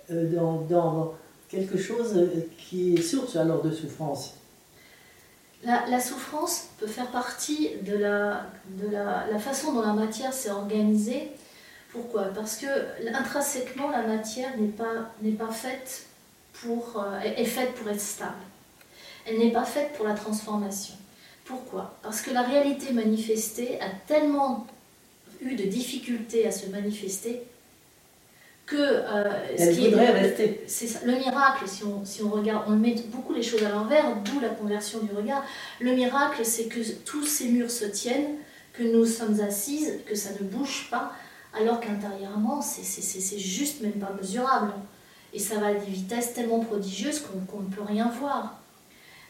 euh, 0.09 0.33
dans, 0.33 0.61
dans 0.61 1.13
quelque 1.49 1.77
chose 1.77 2.13
euh, 2.17 2.47
qui 2.57 2.95
est 2.95 3.01
source 3.01 3.35
alors 3.35 3.61
de 3.61 3.71
souffrance. 3.71 4.33
La, 5.67 5.99
souffrance 5.99 6.69
peut 6.79 6.87
faire 6.87 7.07
partie 7.07 7.71
de, 7.81 7.97
la, 7.97 8.45
façon 9.37 9.73
dont 9.73 9.81
la 9.81 9.91
matière 9.91 10.31
s'est 10.31 10.49
organisée. 10.49 11.29
Pourquoi? 11.91 12.25
Parce 12.33 12.55
que 12.55 12.67
intrinsèquement, 13.13 13.89
la 13.89 14.03
matière 14.03 14.55
n'est 14.57 14.69
pas, 14.69 15.11
euh, 16.65 17.19
est 17.21 17.43
faite 17.43 17.75
pour 17.75 17.89
être 17.89 17.99
stable. 17.99 18.31
Elle 19.25 19.39
n'est 19.39 19.51
pas 19.51 19.65
faite 19.65 19.91
pour 19.97 20.07
la 20.07 20.13
transformation. 20.13 20.95
Pourquoi? 21.43 21.97
Parce 22.01 22.21
que 22.21 22.31
la 22.31 22.43
réalité 22.43 22.93
manifestée 22.93 23.77
a 23.81 23.89
tellement 24.07 24.65
eu 25.41 25.55
de 25.55 25.65
difficultés 25.65 26.47
à 26.47 26.51
se 26.51 26.67
manifester 26.67 27.43
que 28.67 28.75
euh, 28.75 29.23
ce 29.57 29.69
qui 29.71 29.85
est- 29.87 29.95
rester. 30.11 30.63
c'est. 30.67 31.03
Le 31.05 31.13
miracle, 31.13 31.63
si 31.67 31.83
on, 31.85 32.03
si 32.05 32.21
on 32.21 32.29
regarde, 32.29 32.65
on 32.67 32.73
met 32.75 32.95
beaucoup 33.07 33.33
les 33.33 33.41
choses 33.41 33.63
à 33.63 33.69
l'envers, 33.69 34.17
d'où 34.23 34.39
la 34.39 34.49
conversion 34.49 34.99
du 34.99 35.11
regard. 35.15 35.43
Le 35.79 35.93
miracle, 35.95 36.43
c'est 36.45 36.65
que 36.65 36.81
tous 37.05 37.25
ces 37.25 37.47
murs 37.47 37.71
se 37.71 37.85
tiennent, 37.85 38.35
que 38.73 38.83
nous 38.83 39.05
sommes 39.05 39.39
assises, 39.39 39.93
que 40.05 40.13
ça 40.15 40.29
ne 40.39 40.45
bouge 40.47 40.87
pas, 40.91 41.13
alors 41.59 41.79
qu'intérieurement, 41.79 42.61
c'est- 42.61 43.39
juste 43.39 43.81
même 43.81 43.93
pas 43.93 44.11
mesurable. 44.21 44.73
Et 45.33 45.39
ça 45.39 45.55
va 45.59 45.67
à 45.67 45.73
des 45.73 45.85
vitesses 45.89 46.33
tellement 46.33 46.59
prodigieuses 46.59 47.21
qu'on 47.21 47.39
qu'on 47.49 47.63
ne 47.63 47.69
peut 47.73 47.81
rien 47.83 48.09
voir. 48.19 48.59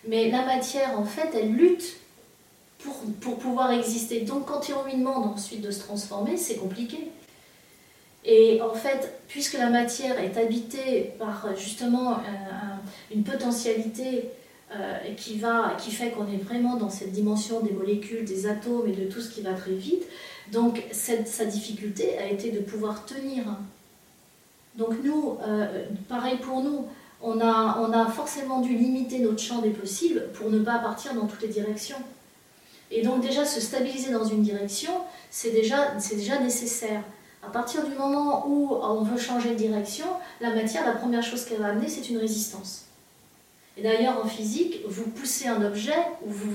Mais 0.07 0.31
la 0.31 0.45
matière, 0.45 0.99
en 0.99 1.05
fait, 1.05 1.29
elle 1.33 1.53
lutte 1.53 1.97
pour, 2.79 2.95
pour 3.21 3.37
pouvoir 3.37 3.71
exister. 3.71 4.21
Donc 4.21 4.45
quand 4.47 4.61
on 4.75 4.85
lui 4.85 4.97
demande 4.97 5.25
ensuite 5.35 5.61
de 5.61 5.69
se 5.71 5.79
transformer, 5.81 6.37
c'est 6.37 6.55
compliqué. 6.55 7.09
Et 8.29 8.61
en 8.61 8.73
fait, 8.73 9.13
puisque 9.29 9.53
la 9.57 9.69
matière 9.69 10.19
est 10.19 10.37
habitée 10.37 11.13
par 11.17 11.45
euh, 11.45 11.55
justement 11.55 12.11
euh, 12.11 12.15
un- 12.15 13.15
une 13.15 13.23
potentialité 13.23 14.25
euh, 14.75 14.97
qui, 15.15 15.39
va, 15.39 15.75
qui 15.79 15.91
fait 15.91 16.11
qu'on 16.11 16.27
est 16.27 16.43
vraiment 16.43 16.75
dans 16.75 16.89
cette 16.89 17.13
dimension 17.13 17.61
des 17.61 17.71
molécules, 17.71 18.25
des 18.25 18.45
atomes 18.45 18.85
et 18.87 18.91
de 18.91 19.05
tout 19.09 19.21
ce 19.21 19.29
qui 19.29 19.41
va 19.41 19.53
très 19.53 19.71
vite, 19.71 20.03
donc 20.51 20.83
sa 20.91 21.45
difficulté 21.45 22.17
a 22.17 22.27
été 22.29 22.51
de 22.51 22.59
pouvoir 22.59 23.05
tenir. 23.05 23.43
Donc 24.75 24.89
nous, 25.03 25.37
pareil 26.07 26.37
pour 26.37 26.61
nous, 26.61 26.85
on 27.21 27.39
a, 27.41 27.79
on 27.81 27.91
a 27.91 28.05
forcément 28.07 28.61
dû 28.61 28.75
limiter 28.77 29.19
notre 29.19 29.39
champ 29.39 29.61
des 29.61 29.71
possibles 29.71 30.27
pour 30.35 30.49
ne 30.49 30.59
pas 30.59 30.79
partir 30.79 31.13
dans 31.15 31.25
toutes 31.25 31.41
les 31.41 31.47
directions. 31.49 31.97
Et 32.91 33.01
donc 33.01 33.21
déjà 33.21 33.43
se 33.43 33.59
stabiliser 33.59 34.11
dans 34.11 34.23
une 34.25 34.41
direction, 34.41 34.91
c'est 35.31 35.51
déjà, 35.51 35.93
déjà 36.15 36.39
nécessaire. 36.39 37.01
À 37.43 37.49
partir 37.49 37.85
du 37.85 37.95
moment 37.95 38.45
où 38.47 38.73
on 38.73 39.03
veut 39.03 39.19
changer 39.19 39.51
de 39.51 39.55
direction, 39.55 40.05
la 40.41 40.53
matière, 40.53 40.85
la 40.85 40.93
première 40.93 41.23
chose 41.23 41.45
qu'elle 41.45 41.59
va 41.59 41.67
amener, 41.67 41.87
c'est 41.87 42.09
une 42.09 42.17
résistance. 42.17 42.85
Et 43.77 43.83
d'ailleurs, 43.83 44.19
en 44.23 44.27
physique, 44.27 44.81
vous 44.87 45.03
poussez 45.03 45.47
un 45.47 45.63
objet, 45.63 45.95
ou 46.25 46.31
vous, 46.31 46.51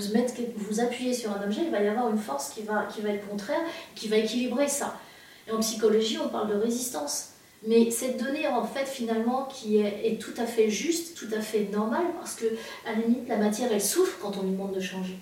vous 0.56 0.80
appuyez 0.80 1.14
sur 1.14 1.30
un 1.30 1.42
objet, 1.44 1.62
il 1.64 1.70
va 1.70 1.80
y 1.80 1.86
avoir 1.86 2.10
une 2.10 2.18
force 2.18 2.50
qui 2.50 2.62
va, 2.62 2.86
qui 2.86 3.00
va 3.00 3.10
être 3.10 3.28
contraire, 3.28 3.60
qui 3.94 4.08
va 4.08 4.16
équilibrer 4.16 4.66
ça. 4.66 4.98
Et 5.46 5.52
en 5.52 5.60
psychologie, 5.60 6.18
on 6.18 6.28
parle 6.28 6.48
de 6.48 6.56
résistance. 6.56 7.28
Mais 7.64 7.92
cette 7.92 8.20
donnée, 8.20 8.48
en 8.48 8.64
fait, 8.64 8.86
finalement, 8.86 9.44
qui 9.44 9.76
est, 9.76 10.12
est 10.12 10.20
tout 10.20 10.34
à 10.36 10.46
fait 10.46 10.68
juste, 10.68 11.16
tout 11.16 11.32
à 11.32 11.40
fait 11.40 11.68
normale, 11.70 12.06
parce 12.18 12.34
que, 12.34 12.46
à 12.84 12.92
la 12.92 13.02
limite, 13.02 13.28
la 13.28 13.36
matière, 13.36 13.70
elle 13.72 13.80
souffre 13.80 14.18
quand 14.20 14.36
on 14.38 14.42
lui 14.42 14.50
demande 14.50 14.74
de 14.74 14.80
changer. 14.80 15.16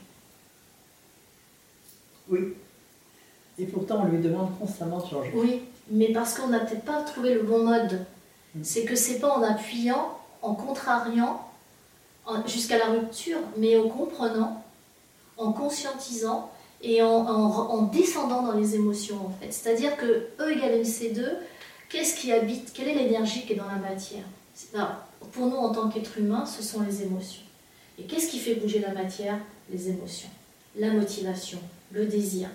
Oui. 2.31 2.55
Et 3.61 3.67
pourtant, 3.67 4.03
on 4.03 4.09
lui 4.09 4.19
demande 4.23 4.49
constamment 4.59 4.99
de 4.99 5.07
changer. 5.09 5.33
Oui, 5.35 5.61
mais 5.91 6.13
parce 6.13 6.35
qu'on 6.35 6.49
n'a 6.49 6.61
peut-être 6.61 6.85
pas 6.85 7.03
trouvé 7.03 7.35
le 7.35 7.43
bon 7.43 7.65
mode. 7.65 8.05
C'est 8.63 8.85
que 8.85 8.97
c'est 8.97 9.19
pas 9.21 9.31
en 9.37 9.43
appuyant, 9.43 10.19
en 10.43 10.55
contrariant, 10.55 11.47
jusqu'à 12.47 12.79
la 12.79 12.87
rupture, 12.87 13.39
mais 13.57 13.77
en 13.79 13.89
comprenant, 13.89 14.63
en 15.37 15.53
conscientisant 15.53 16.51
et 16.83 17.03
en, 17.03 17.09
en- 17.09 17.71
en 17.71 17.83
descendant 17.83 18.43
dans 18.43 18.53
les 18.53 18.75
émotions 18.77 19.17
en 19.27 19.31
fait. 19.41 19.53
C'est-à-dire 19.53 19.97
que 19.97 20.29
E 20.41 20.51
égale 20.53 20.81
MC2, 20.83 21.25
qu'est-ce 21.89 22.15
qui 22.17 22.33
habite 22.33 22.73
Quelle 22.73 22.89
est 22.89 22.95
l'énergie 22.95 23.45
qui 23.47 23.53
est 23.53 23.57
dans 23.57 23.67
la 23.69 23.77
matière? 23.77 24.25
Pour 25.33 25.47
nous 25.47 25.57
en 25.57 25.71
tant 25.73 25.89
qu'être 25.89 26.19
humain, 26.19 26.45
ce 26.47 26.63
sont 26.63 26.81
les 26.83 27.03
émotions. 27.03 27.43
Et 27.99 28.05
qu'est-ce 28.05 28.29
qui 28.29 28.39
fait 28.39 28.55
bouger 28.55 28.79
la 28.81 28.93
matière? 28.95 29.37
Les 29.73 29.89
émotions, 29.89 30.29
la 30.77 30.91
motivation, 30.91 31.59
le 31.93 32.07
désir. 32.07 32.49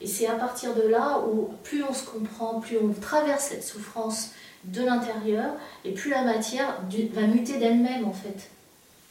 Et 0.00 0.06
c'est 0.06 0.26
à 0.26 0.34
partir 0.34 0.74
de 0.74 0.82
là 0.82 1.20
où 1.28 1.48
plus 1.64 1.82
on 1.82 1.92
se 1.92 2.04
comprend, 2.06 2.60
plus 2.60 2.78
on 2.78 2.92
traverse 2.92 3.46
cette 3.46 3.64
souffrance 3.64 4.30
de 4.64 4.84
l'intérieur, 4.84 5.54
et 5.84 5.92
plus 5.92 6.10
la 6.10 6.24
matière 6.24 6.80
va 7.12 7.26
muter 7.26 7.58
d'elle-même 7.58 8.04
en 8.04 8.12
fait. 8.12 8.50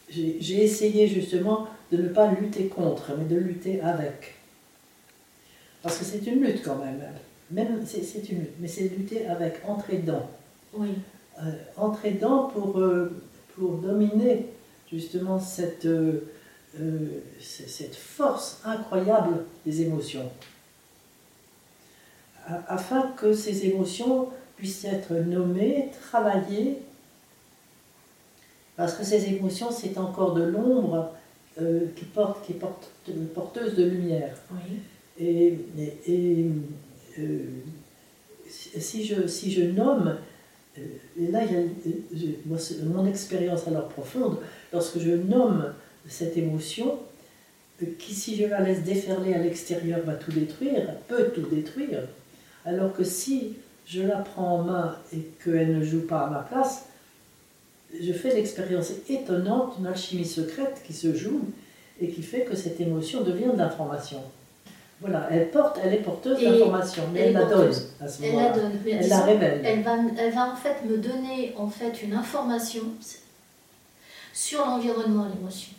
J'ai 0.09 0.63
essayé 0.63 1.07
justement 1.07 1.67
de 1.91 1.97
ne 1.97 2.07
pas 2.09 2.31
lutter 2.31 2.67
contre, 2.67 3.11
mais 3.17 3.25
de 3.25 3.35
lutter 3.35 3.81
avec. 3.81 4.35
Parce 5.81 5.97
que 5.97 6.05
c'est 6.05 6.25
une 6.27 6.41
lutte 6.43 6.63
quand 6.63 6.77
même. 6.77 7.01
Même 7.51 7.85
c'est 7.85 8.29
une 8.29 8.39
lutte, 8.39 8.55
mais 8.59 8.67
c'est 8.67 8.83
lutter 8.83 9.27
avec, 9.27 9.61
entrer 9.67 9.97
dedans. 9.97 10.29
Oui, 10.73 10.89
Euh, 11.39 11.51
entrer 11.75 12.11
dedans 12.13 12.49
pour, 12.51 12.79
euh, 12.79 13.11
pour 13.55 13.73
dominer 13.73 14.47
justement 14.91 15.39
cette, 15.39 15.85
euh, 15.85 16.31
euh, 16.79 17.21
cette 17.39 17.95
force 17.95 18.59
incroyable 18.65 19.45
des 19.63 19.83
émotions. 19.83 20.31
Afin 22.67 23.11
que 23.17 23.33
ces 23.33 23.65
émotions 23.65 24.29
puissent 24.55 24.85
être 24.85 25.13
nommées, 25.13 25.89
travaillées, 26.09 26.77
parce 28.75 28.93
que 28.93 29.03
ces 29.03 29.25
émotions, 29.33 29.69
c'est 29.71 29.97
encore 29.97 30.33
de 30.33 30.43
l'ombre 30.43 31.11
euh, 31.61 31.81
qui, 31.95 32.05
porte, 32.05 32.45
qui 32.45 32.53
est 32.53 32.55
porte- 32.55 32.89
porteuse 33.33 33.75
de 33.75 33.83
lumière. 33.85 34.35
oui, 34.51 34.77
Et, 35.19 35.57
et- 35.79 35.97
et, 36.07 36.45
euh, 37.19 37.39
si- 38.47 39.03
je, 39.03 39.25
si 39.27 39.51
je 39.51 39.63
nomme, 39.63 40.15
euh, 40.77 40.81
et 41.19 41.31
là, 41.31 41.43
il 41.43 41.51
y 41.51 41.55
a, 41.55 41.59
euh, 41.59 41.65
je- 42.15 42.47
moi, 42.47 42.59
c'est 42.59 42.83
mon 42.83 43.05
expérience 43.07 43.67
alors 43.67 43.87
profonde, 43.89 44.37
lorsque 44.71 44.99
je 44.99 45.09
nomme 45.11 45.73
cette 46.07 46.37
émotion, 46.37 46.99
euh, 47.81 47.87
qui 47.97 48.13
si 48.13 48.35
je 48.35 48.45
la 48.45 48.61
laisse 48.61 48.83
déferler 48.83 49.33
à 49.33 49.39
l'extérieur 49.39 50.01
va 50.05 50.13
tout 50.13 50.31
détruire, 50.31 50.93
peut 51.07 51.31
tout 51.33 51.47
détruire, 51.49 52.07
alors 52.67 52.93
que 52.93 53.03
si 53.03 53.53
je 53.85 54.01
la 54.01 54.17
prends 54.17 54.55
en 54.59 54.63
main 54.63 54.95
et 55.13 55.21
qu'elle 55.43 55.77
ne 55.79 55.83
joue 55.83 56.01
pas 56.05 56.21
à 56.25 56.29
ma 56.29 56.39
place, 56.39 56.85
je 57.99 58.11
fais 58.11 58.33
l'expérience 58.35 58.91
étonnante 59.09 59.77
d'une 59.77 59.87
alchimie 59.87 60.25
secrète 60.25 60.81
qui 60.85 60.93
se 60.93 61.13
joue 61.15 61.41
et 62.01 62.09
qui 62.09 62.21
fait 62.21 62.41
que 62.41 62.55
cette 62.55 62.79
émotion 62.81 63.21
devient 63.21 63.49
de 63.53 63.57
l'information. 63.57 64.21
Voilà, 64.99 65.27
elle 65.31 65.49
porte, 65.51 65.79
elle 65.83 65.93
est 65.93 65.97
porteuse 66.03 66.41
d'information, 66.41 67.03
mais 67.13 67.19
elle 67.21 67.27
elle, 67.27 67.33
la 67.33 67.45
donne 67.45 67.71
à 68.01 68.07
ce 68.07 68.23
elle 68.23 68.31
moment-là. 68.31 68.49
la 68.49 68.55
donne. 68.55 68.71
Mais 68.83 68.91
Elle 68.91 68.99
disons, 69.03 69.15
la 69.15 69.21
révèle. 69.23 69.61
elle 69.63 69.83
va, 69.83 69.95
elle 70.17 70.33
va 70.33 70.51
en 70.51 70.55
fait 70.55 70.83
me 70.85 70.97
donner 70.97 71.53
en 71.55 71.69
fait 71.69 72.03
une 72.03 72.13
information 72.13 72.81
sur 74.33 74.65
l'environnement, 74.65 75.27
l'émotion. 75.33 75.71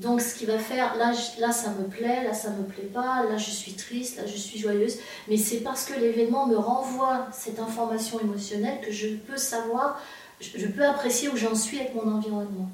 Donc 0.00 0.20
ce 0.20 0.34
qui 0.36 0.46
va 0.46 0.58
faire, 0.58 0.96
là, 0.96 1.12
là 1.40 1.50
ça 1.52 1.70
me 1.70 1.84
plaît, 1.88 2.22
là 2.22 2.32
ça 2.32 2.50
me 2.50 2.62
plaît 2.64 2.84
pas, 2.94 3.24
là 3.28 3.36
je 3.36 3.50
suis 3.50 3.72
triste, 3.72 4.18
là 4.18 4.26
je 4.26 4.36
suis 4.36 4.58
joyeuse, 4.58 4.98
mais 5.28 5.36
c'est 5.36 5.58
parce 5.58 5.84
que 5.84 5.98
l'événement 5.98 6.46
me 6.46 6.56
renvoie 6.56 7.26
cette 7.32 7.58
information 7.58 8.20
émotionnelle 8.20 8.78
que 8.80 8.92
je 8.92 9.08
peux 9.16 9.36
savoir, 9.36 10.00
je, 10.40 10.66
peux 10.68 10.84
apprécier 10.86 11.28
où 11.30 11.36
j'en 11.36 11.54
suis 11.56 11.80
avec 11.80 11.94
mon 11.96 12.12
environnement. 12.12 12.68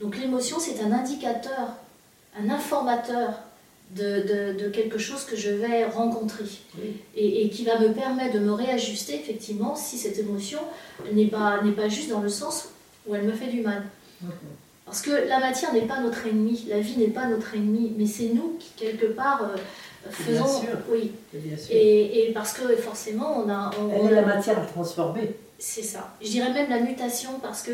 Donc 0.00 0.16
l'émotion 0.16 0.58
c'est 0.58 0.80
un 0.80 0.90
indicateur, 0.90 1.68
un 2.36 2.50
informateur 2.50 3.34
de, 3.94 4.22
de- 4.54 4.58
de 4.64 4.68
quelque 4.68 4.98
chose 4.98 5.24
que 5.24 5.36
je 5.36 5.50
vais 5.50 5.84
rencontrer 5.84 6.44
Oui. 6.76 6.96
et, 7.14 7.44
et 7.44 7.50
qui 7.50 7.64
va 7.64 7.78
me 7.78 7.92
permettre 7.92 8.34
de 8.34 8.40
me 8.40 8.50
réajuster 8.52 9.14
effectivement 9.14 9.76
si 9.76 9.96
cette 9.96 10.18
émotion 10.18 10.58
n'est 11.12 11.28
pas, 11.28 11.60
pas 11.76 11.88
juste 11.88 12.10
dans 12.10 12.18
le 12.20 12.28
sens 12.28 12.68
ou 13.06 13.14
elle 13.14 13.22
me 13.22 13.32
fait 13.32 13.46
du 13.46 13.60
mal. 13.60 13.84
Parce 14.86 15.02
que 15.02 15.10
la 15.10 15.40
matière 15.40 15.72
n'est 15.72 15.86
pas 15.86 16.00
notre 16.00 16.26
ennemi, 16.26 16.64
la 16.68 16.78
vie 16.80 16.96
n'est 16.96 17.08
pas 17.08 17.26
notre 17.26 17.54
ennemi, 17.54 17.92
mais 17.98 18.06
c'est 18.06 18.28
nous 18.28 18.56
qui, 18.58 18.70
quelque 18.76 19.06
part, 19.06 19.42
euh, 19.42 20.08
faisons. 20.10 20.44
Bien 20.44 20.60
sûr. 20.70 20.78
Oui. 20.88 21.12
Bien 21.34 21.56
sûr. 21.56 21.74
Et, 21.74 22.28
et 22.28 22.32
parce 22.32 22.52
que 22.52 22.74
forcément, 22.76 23.42
on 23.44 23.50
a. 23.50 23.70
on- 23.80 23.90
Elle 23.90 24.00
on 24.02 24.08
est 24.08 24.14
la 24.14 24.22
matière 24.22 24.58
à 24.58 24.64
transformer. 24.64 25.34
C'est 25.58 25.82
ça. 25.82 26.14
Je 26.22 26.28
dirais 26.28 26.52
même 26.52 26.70
la 26.70 26.80
mutation 26.80 27.30
parce 27.42 27.62
que 27.62 27.72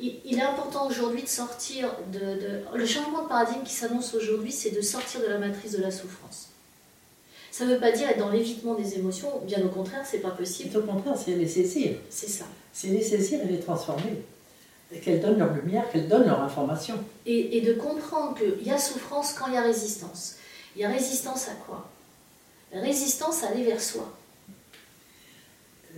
il, 0.00 0.38
est 0.38 0.42
important 0.42 0.86
aujourd'hui 0.88 1.22
de 1.22 1.28
sortir 1.28 1.92
de, 2.12 2.18
de- 2.18 2.62
Le 2.76 2.86
changement 2.86 3.22
de 3.22 3.28
paradigme 3.28 3.62
qui 3.64 3.74
s'annonce 3.74 4.14
aujourd'hui, 4.14 4.52
c'est 4.52 4.70
de 4.70 4.80
sortir 4.80 5.20
de 5.20 5.26
la 5.26 5.38
matrice 5.38 5.72
de 5.72 5.82
la 5.82 5.90
souffrance. 5.90 6.48
Ça 7.52 7.64
ne 7.66 7.74
veut 7.74 7.80
pas 7.80 7.90
dire 7.92 8.08
être 8.08 8.18
dans 8.18 8.30
l'évitement 8.30 8.74
des 8.74 8.94
émotions, 8.94 9.28
bien 9.44 9.60
au 9.64 9.68
contraire, 9.68 10.02
c'est 10.04 10.18
pas 10.20 10.30
possible. 10.30 10.70
C'est 10.72 10.78
au 10.78 10.82
contraire, 10.82 11.14
c'est 11.16 11.32
les 11.34 11.48
saisir. 11.48 11.96
C'est 12.10 12.28
ça. 12.28 12.44
C'est 12.72 12.88
les 12.88 13.02
saisir 13.02 13.40
et 13.44 13.48
les 13.48 13.58
transformer. 13.60 14.22
Et 14.90 15.00
qu'elles 15.00 15.20
donnent 15.20 15.38
leur 15.38 15.52
lumière, 15.52 15.90
qu'elles 15.90 16.08
donnent 16.08 16.26
leur 16.26 16.42
information. 16.42 16.94
Et, 17.26 17.58
et 17.58 17.60
de 17.60 17.74
comprendre 17.74 18.36
qu'il 18.36 18.66
y 18.66 18.70
a 18.70 18.78
souffrance 18.78 19.34
quand 19.34 19.48
il 19.48 19.54
y 19.54 19.56
a 19.56 19.62
résistance. 19.62 20.36
Il 20.74 20.82
y 20.82 20.84
a 20.84 20.88
résistance 20.88 21.48
à 21.48 21.54
quoi? 21.66 21.88
Résistance 22.72 23.44
à 23.44 23.48
aller 23.48 23.64
vers 23.64 23.80
soi. 23.80 24.10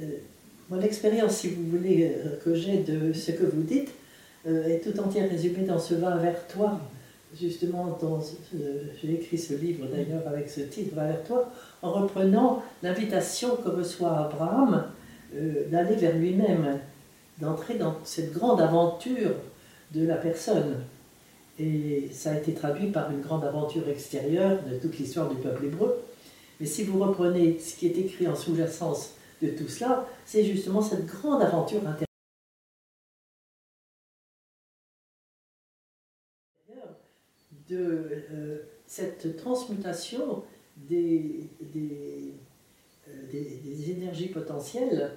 Euh, 0.01 0.07
mon 0.71 0.81
expérience, 0.81 1.39
si 1.39 1.49
vous 1.49 1.77
voulez, 1.77 2.15
euh, 2.17 2.37
que 2.45 2.55
j'ai 2.55 2.79
de 2.79 3.13
ce 3.13 3.33
que 3.33 3.45
vous 3.45 3.63
dites, 3.63 3.91
euh, 4.47 4.69
est 4.69 4.79
tout 4.79 4.99
entière 5.01 5.29
résumée 5.29 5.65
dans 5.65 5.79
ce 5.79 5.95
Va 5.95 6.17
vers 6.17 6.47
toi. 6.47 6.81
Justement, 7.39 7.99
euh, 8.03 8.83
j'ai 9.01 9.15
écrit 9.15 9.39
ce 9.39 9.55
livre 9.55 9.87
d'ailleurs 9.87 10.27
avec 10.27 10.49
ce 10.49 10.61
titre, 10.63 10.95
Va 10.95 11.07
vers 11.07 11.25
toi, 11.25 11.53
en 11.83 11.93
reprenant 11.93 12.63
l'invitation 12.83 13.57
que 13.57 13.69
reçoit 13.69 14.17
Abraham 14.19 14.85
d'aller 15.33 15.95
vers 15.95 16.17
lui-même, 16.17 16.81
d'entrer 17.41 17.75
dans 17.75 17.97
cette 18.05 18.33
grande 18.33 18.61
aventure 18.61 19.33
de 19.93 20.07
la 20.07 20.17
personne. 20.17 20.85
Et 21.59 22.09
ça 22.13 22.33
a 22.33 22.39
été 22.39 22.55
traduit 22.55 22.91
par 22.91 23.11
une 23.11 23.21
grande 23.21 23.45
aventure 23.45 23.89
extérieure 23.89 24.63
de 24.65 24.79
toute 24.79 24.99
l'histoire 24.99 25.29
du 25.29 25.37
peuple 25.37 25.67
hébreu. 25.67 25.99
Mais 26.59 26.67
si 26.67 26.85
vous 26.85 26.99
reprenez 26.99 27.59
ce 27.59 27.77
qui 27.77 27.87
est 27.87 27.99
écrit 27.99 28.29
en 28.29 28.37
sous-jacence 28.37 29.15
de 29.43 29.49
tout 29.49 29.69
cela, 29.69 30.07
c'est 30.25 30.45
justement 30.45 30.83
cette 30.83 31.07
grande 31.07 31.43
aventure 31.43 31.81
intérieure 31.87 32.07
de 37.69 38.25
euh, 38.33 38.59
cette 38.87 39.37
transmutation 39.37 40.43
euh, 40.93 41.47
des 43.33 43.91
énergies 43.91 44.29
potentielles, 44.29 45.13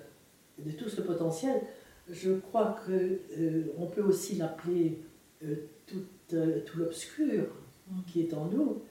de 0.60 0.72
tout 0.72 0.90
ce 0.90 1.02
potentiel. 1.02 1.62
Je 2.10 2.34
crois 2.34 2.80
que 2.86 3.20
euh, 3.38 3.74
on 3.78 3.88
peut 3.88 4.02
aussi 4.02 4.36
l'appeler 4.36 5.00
euh, 5.44 5.56
tout, 5.88 6.04
euh, 6.34 6.60
tout 6.66 6.78
l'obscur 6.78 7.46
qui 8.08 8.22
est 8.22 8.34
en 8.34 8.46
nous 8.46 8.82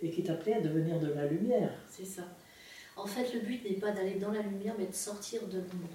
et 0.00 0.10
qui 0.10 0.22
est 0.22 0.30
appelé 0.30 0.54
à 0.54 0.60
devenir 0.60 1.00
de 1.00 1.12
la 1.12 1.26
lumière. 1.26 1.72
C'est 1.88 2.04
ça. 2.04 2.22
En 2.96 3.06
fait, 3.06 3.32
le 3.32 3.40
but 3.40 3.64
n'est 3.64 3.76
pas 3.76 3.92
d'aller 3.92 4.16
dans 4.16 4.32
la 4.32 4.42
lumière, 4.42 4.74
mais 4.78 4.86
de 4.86 4.94
sortir 4.94 5.46
de 5.46 5.58
l'ombre. 5.58 5.88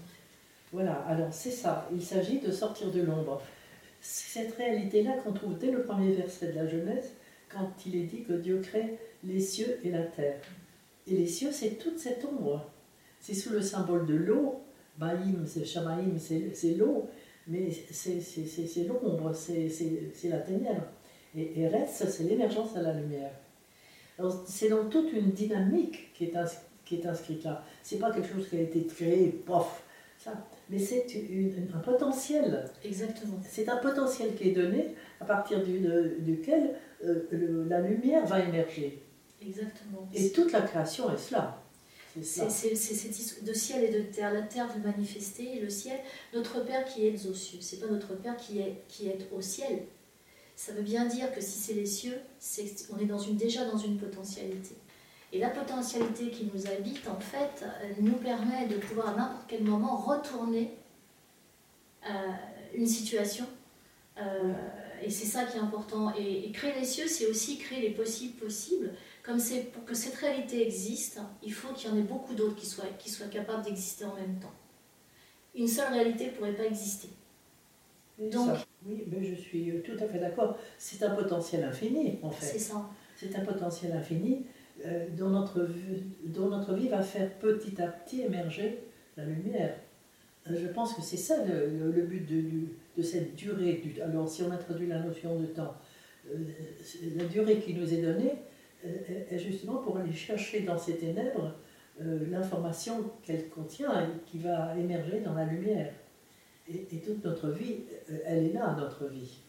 Voilà, 0.71 0.93
alors 1.01 1.31
c'est 1.31 1.51
ça, 1.51 1.87
il 1.93 2.01
s'agit 2.01 2.39
de 2.39 2.51
sortir 2.51 2.89
de 2.91 3.01
l'ombre. 3.01 3.41
C'est 4.01 4.41
cette 4.41 4.55
réalité-là 4.55 5.17
qu'on 5.17 5.33
trouve 5.33 5.57
dès 5.57 5.71
le 5.71 5.83
premier 5.83 6.13
verset 6.13 6.47
de 6.47 6.55
la 6.55 6.67
Genèse, 6.67 7.11
quand 7.49 7.71
il 7.85 7.95
est 7.95 8.05
dit 8.05 8.23
que 8.23 8.33
Dieu 8.33 8.59
crée 8.61 8.97
les 9.23 9.39
cieux 9.39 9.79
et 9.83 9.91
la 9.91 10.03
terre. 10.03 10.41
Et 11.07 11.15
les 11.15 11.27
cieux, 11.27 11.51
c'est 11.51 11.77
toute 11.77 11.99
cette 11.99 12.25
ombre. 12.25 12.69
C'est 13.19 13.33
sous 13.33 13.51
le 13.51 13.61
symbole 13.61 14.05
de 14.05 14.15
l'eau. 14.15 14.61
Baïm, 14.97 15.43
c'est 15.45 15.65
Shamaïm, 15.65 16.17
c'est 16.19 16.75
l'eau, 16.75 17.07
mais 17.47 17.69
c'est 17.91 18.83
l'ombre, 18.87 19.33
c'est 19.33 20.29
la 20.29 20.39
ténèbre. 20.39 20.85
Et 21.35 21.61
Eretz, 21.61 22.03
c'est 22.09 22.23
l'émergence 22.23 22.75
à 22.77 22.81
la 22.81 22.93
lumière. 22.93 23.31
C'est 24.45 24.69
dans 24.69 24.85
toute 24.89 25.11
une 25.11 25.31
dynamique 25.31 26.13
qui 26.13 26.25
est, 26.25 26.35
ins- 26.35 26.45
qui 26.85 26.95
est 26.95 27.05
inscrite 27.07 27.43
là. 27.43 27.63
C'est 27.81 27.97
pas 27.97 28.11
quelque 28.11 28.27
chose 28.31 28.47
qui 28.47 28.57
a 28.57 28.61
été 28.61 28.85
créé, 28.85 29.27
pof, 29.45 29.83
ça. 30.19 30.33
Mais 30.69 30.77
c'est 30.79 31.05
un 31.73 31.79
potentiel. 31.79 32.69
Exactement. 32.85 33.39
C'est 33.49 33.67
un 33.67 33.77
potentiel 33.77 34.35
qui 34.35 34.49
est 34.49 34.53
donné 34.53 34.93
à 35.19 35.25
partir 35.25 35.63
du- 35.63 35.79
de- 35.79 36.15
duquel 36.19 36.75
euh, 37.03 37.27
le- 37.31 37.63
la 37.67 37.81
lumière 37.81 38.25
va 38.27 38.39
émerger. 38.41 39.01
Exactement. 39.41 40.07
Et 40.13 40.29
toute 40.31 40.51
la 40.53 40.61
création 40.61 41.11
est 41.11 41.17
cela. 41.17 41.59
C'est 42.21 42.49
cette 42.49 43.19
histoire 43.19 43.43
de 43.43 43.53
ciel 43.53 43.83
et 43.83 43.91
de 43.91 44.03
terre. 44.03 44.31
La 44.31 44.43
terre 44.43 44.67
veut 44.67 44.81
manifester 44.81 45.57
et 45.57 45.59
le 45.59 45.69
ciel, 45.69 45.99
notre 46.33 46.63
Père 46.63 46.85
qui 46.85 47.07
est 47.07 47.25
aux 47.25 47.33
cieux. 47.33 47.57
C'est 47.61 47.79
pas 47.79 47.87
notre 47.87 48.13
Père 48.15 48.37
qui 48.37 48.59
est, 48.59 48.83
qui 48.87 49.07
est 49.07 49.27
au 49.31 49.41
ciel. 49.41 49.85
Ça 50.55 50.73
veut 50.73 50.83
bien 50.83 51.05
dire 51.05 51.33
que 51.33 51.41
si 51.41 51.57
c'est 51.59 51.73
les 51.73 51.87
cieux, 51.87 52.19
on 52.91 52.99
est 52.99 53.05
dans 53.05 53.17
une, 53.17 53.35
déjà 53.35 53.65
dans 53.65 53.77
une 53.77 53.97
potentialité. 53.97 54.75
Et 55.31 55.39
la 55.39 55.49
potentialité 55.49 56.29
qui 56.29 56.47
nous 56.53 56.67
habite, 56.67 57.07
en 57.07 57.19
fait, 57.19 57.65
nous 57.99 58.13
permet 58.13 58.67
de 58.67 58.75
pouvoir 58.75 59.09
à 59.09 59.15
n'importe 59.15 59.45
quel 59.47 59.63
moment 59.63 59.97
retourner 59.97 60.77
euh, 62.07 62.09
une 62.75 62.85
situation. 62.85 63.47
Euh, 64.19 64.53
et 65.01 65.09
c'est 65.09 65.25
ça 65.25 65.45
qui 65.45 65.57
est 65.57 65.61
important. 65.61 66.13
Et, 66.15 66.45
et 66.45 66.51
créer 66.51 66.79
les 66.79 66.85
cieux, 66.85 67.07
c'est 67.07 67.25
aussi 67.25 67.57
créer 67.57 67.81
les 67.81 67.89
possibles 67.89 68.37
possibles. 68.37 68.93
Comme 69.23 69.39
c'est 69.39 69.71
pour 69.71 69.85
que 69.85 69.93
cette 69.95 70.15
réalité 70.15 70.61
existe, 70.61 71.19
il 71.41 71.53
faut 71.53 71.73
qu'il 71.73 71.89
y 71.89 71.93
en 71.93 71.97
ait 71.97 72.01
beaucoup 72.01 72.35
d'autres 72.35 72.55
qui 72.55 72.65
soient, 72.65 72.85
qui 72.99 73.09
soient 73.09 73.27
capables 73.27 73.63
d'exister 73.63 74.03
en 74.05 74.15
même 74.15 74.35
temps. 74.39 74.51
Une 75.55 75.67
seule 75.67 75.93
réalité 75.93 76.25
ne 76.27 76.31
pourrait 76.31 76.53
pas 76.55 76.65
exister. 76.65 77.07
Donc- 78.19 78.57
ça, 78.57 78.65
oui, 78.85 79.03
mais 79.09 79.23
je 79.23 79.35
suis 79.35 79.71
tout 79.83 79.95
à 80.03 80.07
fait 80.07 80.19
d'accord. 80.19 80.57
C'est 80.77 81.01
un 81.03 81.15
potentiel 81.15 81.63
infini, 81.63 82.19
en 82.21 82.29
fait. 82.31 82.45
C'est 82.45 82.59
ça. 82.59 82.89
C'est 83.15 83.33
un 83.37 83.45
potentiel 83.45 83.93
infini 83.93 84.45
euh, 84.85 85.07
dont, 85.17 85.29
notre, 85.29 85.63
vie- 85.63 86.03
dont 86.25 86.49
notre 86.49 86.73
vie 86.73 86.89
va 86.89 87.01
faire 87.01 87.31
petit 87.39 87.81
à 87.81 87.87
petit 87.87 88.21
émerger 88.23 88.79
la 89.15 89.23
lumière. 89.23 89.75
Euh, 90.49 90.57
je 90.61 90.67
pense 90.67 90.93
que 90.95 91.01
c'est 91.01 91.15
ça 91.17 91.45
le, 91.45 91.69
le- 91.69 91.91
le 91.91 92.01
but 92.01 92.25
de, 92.25 92.43
de 92.97 93.01
cette 93.03 93.35
durée. 93.35 93.75
Du, 93.83 94.01
alors, 94.01 94.27
si 94.27 94.43
on 94.43 94.51
introduit 94.51 94.87
la 94.87 94.99
notion 94.99 95.39
de 95.39 95.45
temps, 95.45 95.75
euh, 96.29 96.37
la 97.15 97.23
durée 97.25 97.59
qui 97.59 97.73
nous 97.73 97.93
est 97.93 98.01
donnée 98.01 98.33
est 98.83 99.39
justement 99.39 99.77
pour 99.77 99.97
aller 99.97 100.13
chercher 100.13 100.61
dans 100.61 100.77
ces 100.77 100.97
ténèbres 100.97 101.53
euh, 102.01 102.25
l'information 102.29 103.11
qu'elle 103.23 103.49
contient 103.49 104.01
et 104.03 104.07
qui 104.29 104.39
va 104.39 104.75
émerger 104.77 105.19
dans 105.21 105.33
la 105.33 105.45
lumière. 105.45 105.93
Et, 106.67 106.87
et 106.91 106.99
toute 107.01 107.23
notre 107.23 107.49
vie, 107.49 107.77
euh, 108.09 108.17
elle 108.25 108.45
est 108.47 108.53
là, 108.53 108.75
notre 108.77 109.05
vie. 109.07 109.39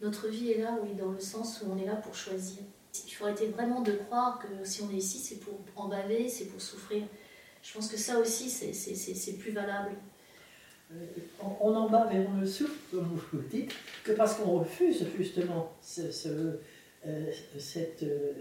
Notre 0.00 0.28
vie 0.28 0.52
est 0.52 0.58
là, 0.62 0.78
oui, 0.82 0.94
dans 0.94 1.10
le 1.12 1.20
sens 1.20 1.62
où 1.62 1.70
on 1.72 1.78
est 1.78 1.86
là 1.86 1.96
pour 1.96 2.14
choisir. 2.14 2.62
Il 3.06 3.10
faut 3.12 3.24
arrêter 3.24 3.46
vraiment 3.48 3.80
de 3.82 3.92
croire 3.92 4.38
que 4.40 4.64
si 4.68 4.82
on 4.82 4.90
est 4.90 4.96
ici, 4.96 5.18
c'est 5.18 5.40
pour 5.40 5.58
en 5.76 5.88
baver, 5.88 6.28
c'est 6.28 6.46
pour 6.46 6.60
souffrir. 6.60 7.04
Je 7.62 7.74
pense 7.74 7.88
que 7.88 7.96
ça 7.98 8.18
aussi, 8.18 8.48
c'est- 8.48 9.38
plus 9.38 9.52
valable. 9.52 9.90
Euh, 10.92 10.96
on, 11.40 11.68
on 11.70 11.74
en 11.76 11.88
bat 11.88 12.06
vers 12.06 12.28
le 12.34 12.46
souffle, 12.46 12.74
comme 12.90 13.04
vous 13.04 13.38
le 13.38 13.44
dites, 13.48 13.72
que 14.02 14.12
parce 14.12 14.34
qu'on 14.34 14.58
refuse 14.58 15.06
justement 15.16 15.70
ce, 15.82 16.10
ce- 16.10 16.58
cette, 17.58 18.02
euh, 18.02 18.32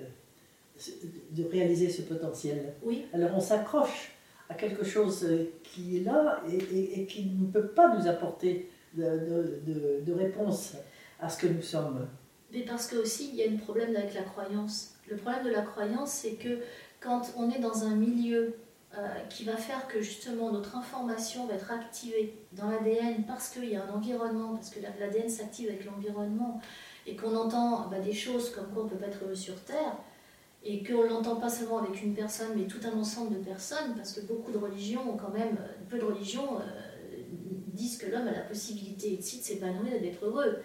ce- 0.77 0.91
de 1.31 1.43
réaliser 1.49 1.89
ce 1.89 2.01
potentiel. 2.03 2.73
Oui, 2.83 3.05
Alors 3.13 3.31
on 3.35 3.39
s'accroche 3.39 4.11
à 4.49 4.53
quelque 4.55 4.83
chose 4.83 5.23
euh, 5.25 5.45
qui 5.63 5.97
est 5.97 6.01
là 6.03 6.41
et, 6.49 6.55
et- 6.57 7.01
et 7.01 7.05
qui 7.05 7.25
ne 7.25 7.45
peut 7.51 7.67
pas 7.67 7.95
nous 7.95 8.07
apporter 8.07 8.69
de, 8.95 9.03
de- 9.03 9.59
de- 9.67 9.99
de 10.05 10.13
réponse 10.13 10.73
à 11.19 11.29
ce 11.29 11.37
que 11.37 11.47
nous 11.47 11.61
sommes. 11.61 12.07
mais 12.51 12.61
parce 12.63 12.87
que 12.87 12.95
aussi, 12.95 13.29
il 13.31 13.35
y 13.35 13.43
a 13.43 13.51
un 13.51 13.57
problème 13.57 13.95
avec 13.95 14.13
la 14.15 14.23
croyance. 14.23 14.95
Le 15.07 15.15
problème 15.17 15.43
de 15.45 15.51
la 15.51 15.61
croyance, 15.61 16.11
c'est 16.11 16.31
que 16.33 16.59
quand 16.99 17.21
on 17.37 17.49
est 17.51 17.59
dans 17.59 17.83
un 17.83 17.95
milieu 17.95 18.55
euh, 18.97 19.07
qui 19.29 19.43
va 19.43 19.55
faire 19.55 19.87
que 19.87 20.01
justement 20.01 20.51
notre 20.51 20.75
information 20.75 21.45
va 21.45 21.53
être 21.53 21.71
activée 21.71 22.33
dans 22.53 22.71
l'ADN 22.71 23.23
parce 23.27 23.49
qu'il 23.49 23.65
y 23.69 23.75
a 23.75 23.83
un 23.85 23.89
environnement, 23.93 24.55
parce 24.55 24.71
que 24.71 24.79
la- 24.81 24.89
l'ADN 24.99 25.29
s'active 25.29 25.69
avec 25.69 25.85
l'environnement, 25.85 26.59
et 27.09 27.15
qu'on 27.15 27.35
entend 27.35 27.87
bah, 27.89 27.99
des 27.99 28.13
choses 28.13 28.51
comme 28.51 28.67
quoi 28.73 28.83
on 28.83 28.85
ne 28.85 28.89
peut 28.91 28.97
pas 28.97 29.07
être 29.07 29.23
heureux 29.23 29.35
sur 29.35 29.55
Terre, 29.63 29.95
et 30.63 30.83
qu'on 30.83 31.03
ne 31.03 31.07
l'entend 31.09 31.37
pas 31.37 31.49
seulement 31.49 31.79
avec 31.79 32.03
une 32.03 32.13
personne, 32.13 32.49
mais 32.55 32.63
tout 32.67 32.79
un 32.85 32.97
ensemble 32.99 33.37
de 33.39 33.43
personnes, 33.43 33.93
parce 33.95 34.11
que 34.13 34.21
beaucoup 34.21 34.51
de 34.51 34.57
religions 34.57 35.01
ont 35.13 35.17
quand 35.17 35.33
même, 35.33 35.57
peu 35.89 35.97
de 35.97 36.03
religions 36.03 36.57
euh, 36.59 37.21
disent 37.73 37.97
que 37.97 38.07
l'homme 38.11 38.27
a 38.27 38.31
la 38.31 38.41
possibilité 38.41 39.07
ici 39.09 39.39
de 39.39 39.43
s'épanouir 39.43 39.99
d'être 40.01 40.25
heureux. 40.25 40.57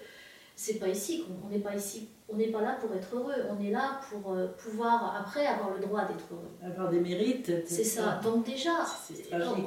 C'est 0.57 0.74
pas 0.74 0.87
ici 0.88 1.24
qu'on 1.24 1.46
on 1.46 1.50
n'est 1.50 1.59
pas 1.59 1.74
ici, 1.74 2.09
on 2.28 2.37
n'est 2.37 2.46
pas 2.52 2.61
là 2.61 2.76
pour 2.80 2.94
être 2.94 3.09
heureux, 3.16 3.35
on 3.50 3.61
est 3.64 3.70
là 3.72 4.00
pour 4.09 4.33
euh, 4.33 4.46
pouvoir 4.57 5.16
après 5.20 5.44
avoir 5.46 5.74
le 5.74 5.80
droit 5.80 6.02
d'être 6.04 6.26
heureux. 6.33 6.50
Avoir 6.64 6.90
des 6.90 7.00
mérites. 7.00 7.50
C'est 7.66 7.83
ça. 7.85 8.20
Donc 8.22 8.46
déjà, 8.46 8.70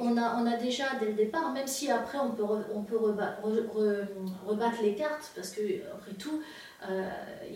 on 0.00 0.16
a, 0.16 0.36
on 0.42 0.46
a 0.46 0.56
déjà 0.56 0.84
dès 0.98 1.06
le 1.06 1.12
départ, 1.12 1.52
même 1.52 1.66
si 1.66 1.90
après 1.90 2.16
on 2.18 2.30
peut, 2.30 2.42
re- 2.42 2.64
on 2.74 2.82
peut 2.82 2.96
reba- 2.96 3.36
re- 3.44 3.66
re- 3.76 4.06
rebattre 4.46 4.80
les 4.82 4.94
cartes, 4.94 5.30
parce 5.34 5.50
que 5.50 5.60
après 5.94 6.12
tout, 6.14 6.40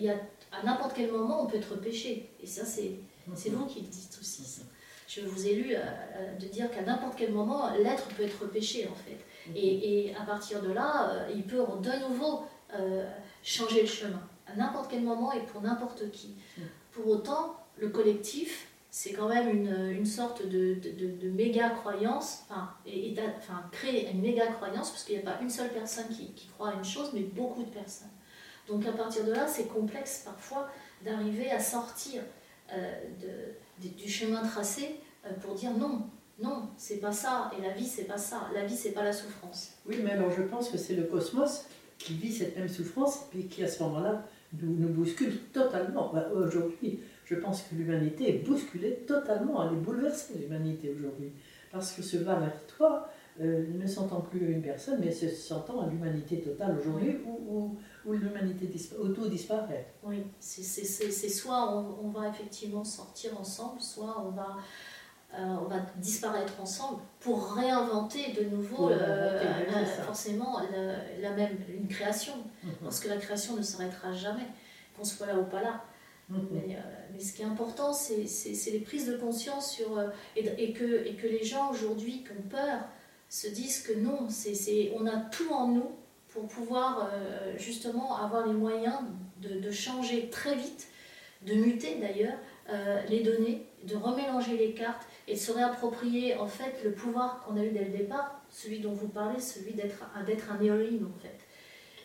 y 0.01 0.09
a, 0.09 0.15
à 0.51 0.63
n'importe 0.63 0.93
quel 0.95 1.11
moment 1.11 1.43
on 1.43 1.45
peut 1.47 1.57
être 1.57 1.71
repêché. 1.71 2.29
Et 2.41 2.47
ça, 2.47 2.65
c'est 2.65 2.91
C'est 3.35 3.49
vous 3.49 3.65
qui 3.65 3.81
le 3.81 3.87
dites 3.87 4.17
aussi. 4.19 4.43
ça. 4.43 4.61
Je 5.07 5.21
vous 5.21 5.47
ai 5.47 5.53
lu 5.55 5.75
euh, 5.75 5.79
euh, 5.79 6.35
de 6.37 6.47
dire 6.47 6.71
qu'à 6.71 6.81
n'importe 6.81 7.15
quel 7.17 7.31
moment, 7.31 7.69
l'être 7.75 8.07
peut 8.15 8.23
être 8.23 8.45
péché 8.51 8.87
en 8.91 8.95
fait. 8.95 9.19
Et, 9.55 10.07
et 10.07 10.15
à 10.15 10.21
partir 10.23 10.61
de 10.61 10.71
là, 10.71 11.09
euh, 11.11 11.31
il 11.35 11.43
peut 11.43 11.57
de 11.81 12.07
nouveau 12.09 12.43
euh, 12.73 13.07
changer 13.43 13.81
le 13.81 13.87
chemin. 13.87 14.21
À 14.47 14.55
n'importe 14.55 14.89
quel 14.89 15.03
moment 15.03 15.31
et 15.31 15.41
pour 15.41 15.61
n'importe 15.61 16.09
qui. 16.11 16.35
Pour 16.91 17.07
autant, 17.07 17.55
le 17.77 17.89
collectif, 17.89 18.67
c'est 18.89 19.13
quand 19.13 19.27
même 19.29 19.49
une, 19.49 19.89
une 19.91 20.05
sorte 20.05 20.45
de, 20.47 20.75
de, 20.75 20.91
de- 20.91 21.17
de 21.17 21.29
méga 21.29 21.69
croyance, 21.71 22.43
enfin, 22.49 22.69
et, 22.85 23.15
enfin, 23.37 23.63
créer 23.71 24.09
une 24.11 24.21
méga 24.21 24.47
croyance, 24.47 24.91
parce 24.91 25.03
qu'il 25.03 25.15
n'y 25.17 25.21
a 25.21 25.31
pas 25.31 25.39
une 25.41 25.49
seule 25.49 25.69
personne 25.69 26.07
qui, 26.09 26.27
qui 26.33 26.47
croit 26.47 26.69
à 26.69 26.73
une 26.75 26.83
chose, 26.85 27.09
mais 27.13 27.21
beaucoup 27.21 27.63
de 27.63 27.69
personnes. 27.69 28.09
Donc 28.67 28.85
à 28.85 28.91
partir 28.91 29.25
de 29.25 29.33
là, 29.33 29.47
c'est 29.47 29.67
complexe 29.67 30.23
parfois 30.25 30.69
d'arriver 31.03 31.51
à 31.51 31.59
sortir 31.59 32.21
euh, 32.71 32.93
du 33.79 34.09
chemin 34.09 34.41
tracé 34.41 34.99
euh, 35.25 35.33
pour 35.41 35.55
dire 35.55 35.71
non, 35.71 36.03
non, 36.41 36.69
c'est 36.77 36.97
pas 36.97 37.11
ça, 37.11 37.51
et 37.57 37.61
la 37.61 37.73
vie, 37.73 37.85
c'est 37.85 38.05
pas 38.05 38.17
ça, 38.17 38.49
la 38.53 38.65
vie, 38.65 38.75
c'est 38.75 38.91
pas 38.91 39.03
la 39.03 39.13
souffrance. 39.13 39.73
Oui, 39.85 39.97
mais 40.03 40.11
alors 40.11 40.31
je 40.31 40.43
pense 40.43 40.69
que 40.69 40.77
c'est 40.77 40.95
le 40.95 41.03
cosmos 41.03 41.65
qui 41.97 42.13
vit 42.15 42.33
cette 42.33 42.57
même 42.57 42.69
souffrance 42.69 43.25
et 43.37 43.45
qui 43.45 43.63
à 43.63 43.67
ce 43.67 43.83
moment-là 43.83 44.25
nous, 44.61 44.75
nous 44.75 44.89
bouscule 44.89 45.37
totalement. 45.51 46.11
Bah, 46.13 46.29
aujourd'hui, 46.33 46.99
je 47.25 47.35
pense 47.35 47.63
que 47.63 47.75
l'humanité 47.75 48.29
est 48.29 48.39
bousculée 48.39 49.03
totalement, 49.07 49.67
elle 49.67 49.77
est 49.77 49.81
bouleversée 49.81 50.35
l'humanité 50.39 50.93
aujourd'hui. 50.97 51.31
Parce 51.71 51.91
que 51.91 52.01
ce 52.01 52.17
va 52.17 52.35
vers 52.35 52.65
toi 52.67 53.09
euh, 53.41 53.65
ne 53.73 53.87
s'entend 53.87 54.21
plus 54.21 54.51
une 54.51 54.61
personne, 54.61 54.99
mais 54.99 55.11
se 55.11 55.27
s'entend 55.29 55.81
à 55.81 55.87
l'humanité 55.89 56.41
totale 56.41 56.77
aujourd'hui 56.79 57.17
où, 57.25 57.31
où, 57.49 57.77
où 58.05 58.13
l'humanité 58.13 58.67
dispa- 58.67 59.13
tout 59.13 59.27
disparaît. 59.27 59.87
Oui, 60.03 60.23
c'est 60.39 61.29
soit 61.29 61.75
on, 61.75 62.05
on 62.05 62.09
va 62.09 62.29
effectivement 62.29 62.83
sortir 62.83 63.39
ensemble, 63.39 63.81
soit 63.81 64.23
on 64.23 64.29
va, 64.29 64.57
euh, 65.33 65.55
on 65.63 65.65
va 65.65 65.77
disparaître 65.97 66.53
ensemble 66.61 67.01
pour 67.19 67.53
réinventer 67.55 68.33
de 68.33 68.43
nouveau 68.55 68.85
réinventer, 68.85 69.47
euh, 69.75 69.85
forcément 70.03 70.59
la, 70.71 71.19
la 71.29 71.35
même 71.35 71.57
une 71.69 71.87
création. 71.87 72.33
Parce 72.83 72.99
que 72.99 73.09
la 73.09 73.17
création 73.17 73.55
ne 73.57 73.63
s'arrêtera 73.63 74.11
jamais, 74.13 74.45
qu'on 74.95 75.03
soit 75.03 75.25
là 75.27 75.37
ou 75.39 75.45
pas 75.45 75.61
là. 75.61 75.83
Mhm. 76.29 76.47
Mais, 76.51 76.75
euh, 76.75 76.79
mais 77.11 77.19
ce 77.19 77.33
qui 77.33 77.41
est 77.41 77.45
important, 77.45 77.91
c'est 77.93 78.25
les 78.71 78.79
prises 78.79 79.07
de 79.07 79.17
conscience 79.17 79.71
sur, 79.71 79.99
et, 80.35 80.45
et 80.63 80.71
que, 80.71 81.05
et 81.07 81.15
que 81.15 81.27
les 81.27 81.43
gens 81.43 81.71
aujourd'hui 81.71 82.23
qui 82.23 82.31
ont 82.31 82.47
peur 82.49 82.79
se 83.33 83.47
disent 83.47 83.81
que 83.81 83.93
non, 83.93 84.27
c'est 84.29 84.93
on 84.95 85.07
a 85.07 85.17
tout 85.17 85.51
en 85.51 85.67
nous 85.69 85.91
pour 86.27 86.45
pouvoir 86.45 87.09
euh, 87.11 87.57
justement 87.57 88.15
avoir 88.17 88.45
les 88.45 88.53
moyens 88.53 88.99
de, 89.41 89.71
changer 89.71 90.29
très 90.29 90.55
vite, 90.55 90.87
de 91.41 91.55
muter 91.55 91.95
d'ailleurs 91.95 92.37
euh, 92.69 93.01
les 93.09 93.21
données, 93.21 93.65
de 93.85 93.95
remélanger 93.95 94.55
les 94.55 94.73
cartes 94.73 95.01
et 95.27 95.33
de 95.33 95.39
se 95.39 95.51
réapproprier 95.51 96.35
en 96.37 96.45
fait 96.45 96.83
le 96.83 96.91
pouvoir 96.91 97.39
qu'on 97.39 97.57
a 97.57 97.63
eu 97.63 97.71
dès 97.71 97.85
le 97.85 97.97
départ, 97.97 98.39
celui 98.51 98.79
dont 98.81 98.93
vous 98.93 99.07
parlez, 99.07 99.39
celui 99.39 99.73
d'être 99.73 100.03
un- 100.15 100.61
Elohim 100.61 101.07
en 101.07 101.19
fait. 101.19 101.39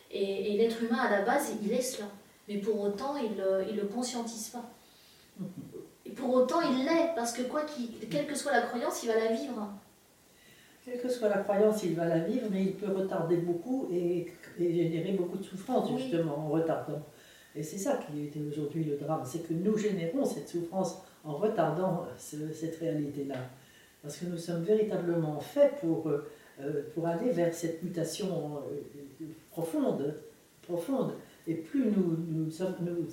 Et, 0.09 0.57
l'être 0.57 0.81
humain 0.81 0.97
à 0.97 1.11
la 1.11 1.21
base, 1.21 1.51
il 1.61 1.71
est 1.71 1.81
cela. 1.81 2.07
Mais 2.47 2.57
pour 2.57 2.81
autant, 2.81 3.15
il 3.17 3.35
ne 3.37 3.79
le 3.79 3.87
conscientise 3.87 4.49
pas. 4.49 4.67
Et 6.07 6.09
pour 6.09 6.33
autant, 6.33 6.61
il 6.61 6.85
l'est, 6.85 7.13
parce 7.15 7.33
que 7.33 7.43
quoi 7.43 7.61
quelle 8.09 8.25
que 8.25 8.33
soit 8.33 8.51
la 8.51 8.63
croyance, 8.63 9.03
il 9.03 9.09
va 9.09 9.15
la 9.15 9.31
vivre. 9.31 9.69
Quelle 10.89 11.01
que 11.01 11.09
soit 11.09 11.29
la 11.29 11.39
croyance, 11.39 11.83
il 11.83 11.95
va 11.95 12.05
la 12.05 12.19
vivre, 12.19 12.47
mais 12.51 12.63
il 12.63 12.73
peut 12.73 12.91
retarder 12.91 13.37
beaucoup 13.37 13.87
et, 13.91 14.25
et 14.59 14.73
générer 14.73 15.11
beaucoup 15.11 15.37
de 15.37 15.43
souffrance, 15.43 15.89
Oui. 15.91 16.01
justement, 16.01 16.37
en 16.37 16.49
retardant. 16.49 17.01
Et 17.55 17.61
c'est 17.63 17.77
ça 17.77 17.97
qui 18.07 18.25
est 18.25 18.41
aujourd'hui 18.49 18.83
le 18.85 18.95
drame, 18.97 19.21
c'est 19.23 19.47
que 19.47 19.53
nous 19.53 19.77
générons 19.77 20.25
cette 20.25 20.47
souffrance 20.49 20.99
en 21.23 21.33
retardant 21.37 22.05
ce- 22.17 22.51
cette 22.53 22.77
réalité-là. 22.77 23.35
Parce 24.01 24.17
que 24.17 24.25
nous 24.25 24.37
sommes 24.37 24.63
véritablement 24.63 25.39
faits 25.39 25.75
pour, 25.81 26.07
euh, 26.07 26.83
pour 26.93 27.05
aller 27.07 27.29
vers 27.31 27.53
cette 27.53 27.83
mutation 27.83 28.57
euh, 28.71 29.25
profonde, 29.51 30.15
profonde. 30.61 31.13
Et 31.47 31.55
plus 31.55 31.85
nous, 31.91 32.17
nous, 32.29 32.49
sommes, 32.51 32.75
nous 32.81 33.05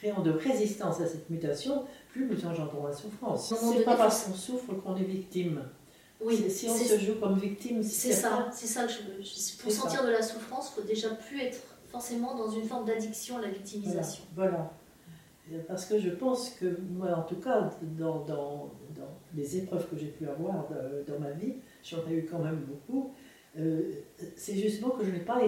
créons 0.00 0.22
de 0.22 0.32
résistance 0.32 1.00
à 1.00 1.06
cette 1.06 1.30
mutation, 1.30 1.84
plus 2.10 2.26
nous 2.26 2.44
engendrons 2.46 2.86
la 2.86 2.92
souffrance. 2.92 3.50
Moment 3.52 3.72
C'est 3.76 3.84
pas 3.84 3.96
parce 3.96 4.24
qu'on 4.24 4.34
souffre 4.34 4.74
qu'on 4.74 4.96
est 4.96 5.04
victime. 5.04 5.62
Oui, 6.24 6.50
si 6.50 6.68
on 6.68 6.76
se 6.76 6.98
joue 6.98 7.14
comme 7.20 7.38
victime, 7.38 7.82
c'est 7.82 8.12
ça, 8.12 8.48
c'est 8.52 8.66
ça 8.66 8.86
que 8.86 8.92
je 8.92 8.98
veux. 8.98 9.16
Pour 9.62 9.72
ça. 9.72 9.80
sentir 9.82 10.04
de 10.04 10.10
la 10.10 10.22
souffrance, 10.22 10.70
il 10.76 10.80
faut 10.80 10.86
déjà 10.86 11.10
plus 11.10 11.40
être 11.40 11.58
forcément 11.88 12.34
dans 12.34 12.50
une 12.50 12.64
forme 12.64 12.84
d'addiction 12.86 13.38
à 13.38 13.42
la 13.42 13.48
victimisation. 13.48 14.24
voilà. 14.34 14.70
Et 15.52 15.56
Parce 15.58 15.84
que 15.86 15.98
je 15.98 16.10
pense 16.10 16.50
que 16.50 16.78
moi, 16.90 17.14
en 17.16 17.22
tout 17.22 17.36
cas, 17.36 17.68
dans, 17.82 18.20
dans, 18.20 18.72
dans 18.96 19.08
les 19.34 19.56
épreuves 19.58 19.86
que 19.90 19.96
j'ai 19.98 20.06
pu 20.06 20.26
avoir 20.28 20.68
de- 20.68 21.04
dans 21.12 21.18
ma 21.18 21.30
vie, 21.32 21.54
j'en 21.84 21.98
ai 22.08 22.12
eu 22.14 22.24
quand 22.30 22.38
même 22.38 22.60
beaucoup, 22.60 23.12
euh, 23.58 23.90
c'est 24.36 24.54
justement 24.56 24.90
que 24.90 25.04
je 25.04 25.10
n'ai 25.10 25.20
pas 25.20 25.40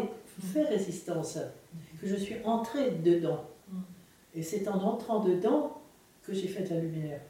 fait 0.52 0.64
résistance, 0.64 1.38
que 2.00 2.06
je 2.06 2.16
suis 2.16 2.36
entrée 2.44 2.90
dedans. 2.90 3.44
Mm. 3.68 3.78
Et 4.34 4.42
c'est 4.42 4.66
en 4.68 4.82
entrant 4.82 5.20
dedans 5.20 5.80
que 6.22 6.34
j'ai 6.34 6.48
fait 6.48 6.64
de 6.64 6.70
la 6.74 6.80
lumière. 6.80 7.20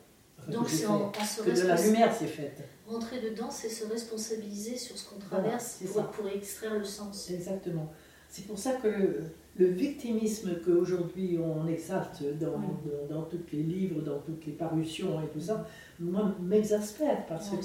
Enfin, 0.41 0.53
Donc 0.53 0.69
c'est 0.69 0.87
en, 0.87 1.13
en 1.17 1.25
se 1.25 1.43
que 1.43 1.51
de 1.51 1.67
la 1.67 1.81
lumière 1.81 2.13
s'est 2.13 2.27
faite. 2.27 2.63
Rentrer 2.87 3.21
dedans, 3.21 3.51
c'est 3.51 3.69
se 3.69 3.87
responsabiliser 3.87 4.77
sur 4.77 4.97
ce 4.99 5.09
qu'on 5.09 5.19
traverse 5.19 5.77
c'est 5.81 5.93
pour, 5.93 6.29
extraire 6.29 6.79
le 6.79 6.85
sens. 6.85 7.31
Exactement. 7.31 7.91
C'est 8.29 8.47
pour 8.47 8.59
ça 8.59 8.73
que 8.73 8.89
le, 8.89 9.23
le 9.57 9.67
victimisme 9.67 10.57
qu'aujourd'hui 10.65 11.39
on 11.39 11.67
exalte 11.69 12.23
dans, 12.41 12.57
Oui. 12.59 12.67
dans, 13.09 13.15
dans 13.17 13.23
tous 13.23 13.39
les 13.53 13.63
livres, 13.63 14.03
dans 14.03 14.19
toutes 14.19 14.45
les 14.47 14.53
parutions 14.53 15.23
et 15.23 15.29
tout 15.29 15.41
ça, 15.41 15.67
moi 16.01 16.35
m'exaspère 16.41 17.25
parce 17.27 17.51
que 17.51 17.57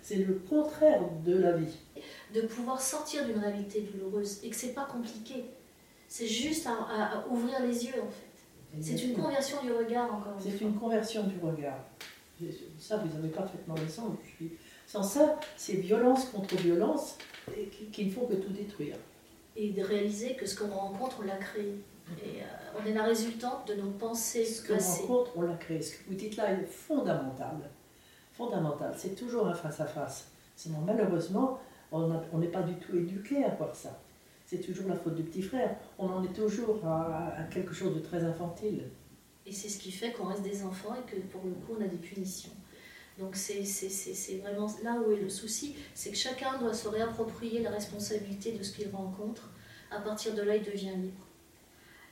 c'est 0.00 0.16
le 0.16 0.34
contraire 0.48 1.02
de 1.24 1.36
la 1.36 1.52
vie. 1.56 1.76
de 2.34 2.42
pouvoir 2.42 2.80
sortir 2.80 3.26
d'une 3.26 3.38
réalité 3.38 3.80
douloureuse 3.92 4.38
et 4.44 4.50
que 4.50 4.56
c'est 4.56 4.74
pas 4.74 4.84
compliqué. 4.86 5.44
C'est 6.08 6.26
juste 6.26 6.66
à, 6.66 6.72
à- 6.72 7.18
à 7.18 7.26
ouvrir 7.28 7.60
les 7.66 7.84
yeux 7.86 8.00
en 8.00 8.10
fait. 8.10 8.80
C'est 8.80 9.04
une 9.04 9.14
conversion 9.14 9.58
du 9.62 9.70
regard 9.72 10.14
encore 10.14 10.34
une 10.38 10.50
C'est 10.50 10.56
fois. 10.58 10.66
une 10.68 10.74
conversion 10.76 11.24
du 11.24 11.34
regard. 11.44 11.78
Ça, 12.78 12.98
vous 12.98 13.16
avez 13.16 13.28
parfaitement 13.28 13.74
raison. 13.74 14.16
Sans 14.86 15.02
ça, 15.02 15.38
c'est 15.56 15.74
violence 15.74 16.26
contre 16.26 16.56
violence 16.56 17.16
qui, 17.92 18.06
ne 18.06 18.10
font 18.10 18.26
que 18.26 18.34
tout 18.34 18.52
détruire. 18.52 18.96
Et 19.56 19.70
de 19.70 19.82
réaliser 19.82 20.34
que 20.34 20.46
ce 20.46 20.58
qu'on 20.58 20.68
rencontre, 20.68 21.18
on 21.20 21.26
l'a 21.26 21.36
créé. 21.36 21.74
Et 22.24 22.40
euh, 22.42 22.80
on 22.80 22.86
est 22.86 22.92
la 22.92 23.04
résultante 23.04 23.68
de 23.68 23.74
nos 23.74 23.90
pensées 23.90 24.44
Ce 24.44 24.66
passées. 24.66 25.02
rencontre, 25.02 25.32
on 25.36 25.42
l'a 25.42 25.54
créé. 25.54 25.80
Ce 25.80 25.96
que 25.96 26.08
vous 26.08 26.14
dites 26.14 26.36
là 26.36 26.52
est 26.52 26.64
fondamental. 26.64 27.70
Fondamental. 28.32 28.94
C'est 28.96 29.14
toujours 29.14 29.46
un 29.46 29.54
face-à-face. 29.54 30.28
Sinon, 30.56 30.78
malheureusement, 30.84 31.60
on 31.90 32.38
n'est 32.38 32.48
pas 32.48 32.62
du 32.62 32.74
tout 32.74 32.96
éduqué 32.96 33.44
à 33.44 33.50
voir 33.50 33.74
ça. 33.74 33.98
C'est 34.46 34.60
toujours 34.60 34.88
la 34.88 34.96
faute 34.96 35.14
du 35.14 35.22
petit 35.22 35.42
frère. 35.42 35.76
On 35.98 36.08
en 36.08 36.22
est 36.22 36.32
toujours 36.34 36.84
à, 36.84 37.34
à 37.38 37.42
quelque 37.44 37.72
chose 37.72 37.94
de 37.94 38.00
très 38.00 38.22
infantile. 38.24 38.84
Et 39.46 39.52
c'est 39.52 39.68
ce 39.68 39.78
qui 39.78 39.90
fait 39.90 40.12
qu'on 40.12 40.26
reste 40.26 40.42
des 40.42 40.62
enfants 40.62 40.94
et 40.94 41.10
que 41.10 41.16
pour 41.20 41.42
le 41.44 41.52
coup, 41.52 41.76
on 41.78 41.84
a 41.84 41.88
des 41.88 41.96
punitions. 41.96 42.52
Donc 43.18 43.36
c'est 43.36 43.62
vraiment 44.42 44.68
là 44.82 44.96
où 45.00 45.12
est 45.12 45.16
le 45.16 45.28
souci, 45.28 45.76
c'est 45.94 46.10
que 46.10 46.16
chacun 46.16 46.58
doit 46.58 46.72
se 46.72 46.88
réapproprier 46.88 47.60
la 47.60 47.70
responsabilité 47.70 48.52
de 48.52 48.62
ce 48.62 48.72
qu'il 48.72 48.88
rencontre. 48.90 49.50
À 49.90 50.00
partir 50.00 50.34
de 50.34 50.42
là, 50.42 50.56
il 50.56 50.62
devient 50.62 50.96
libre. 50.96 51.26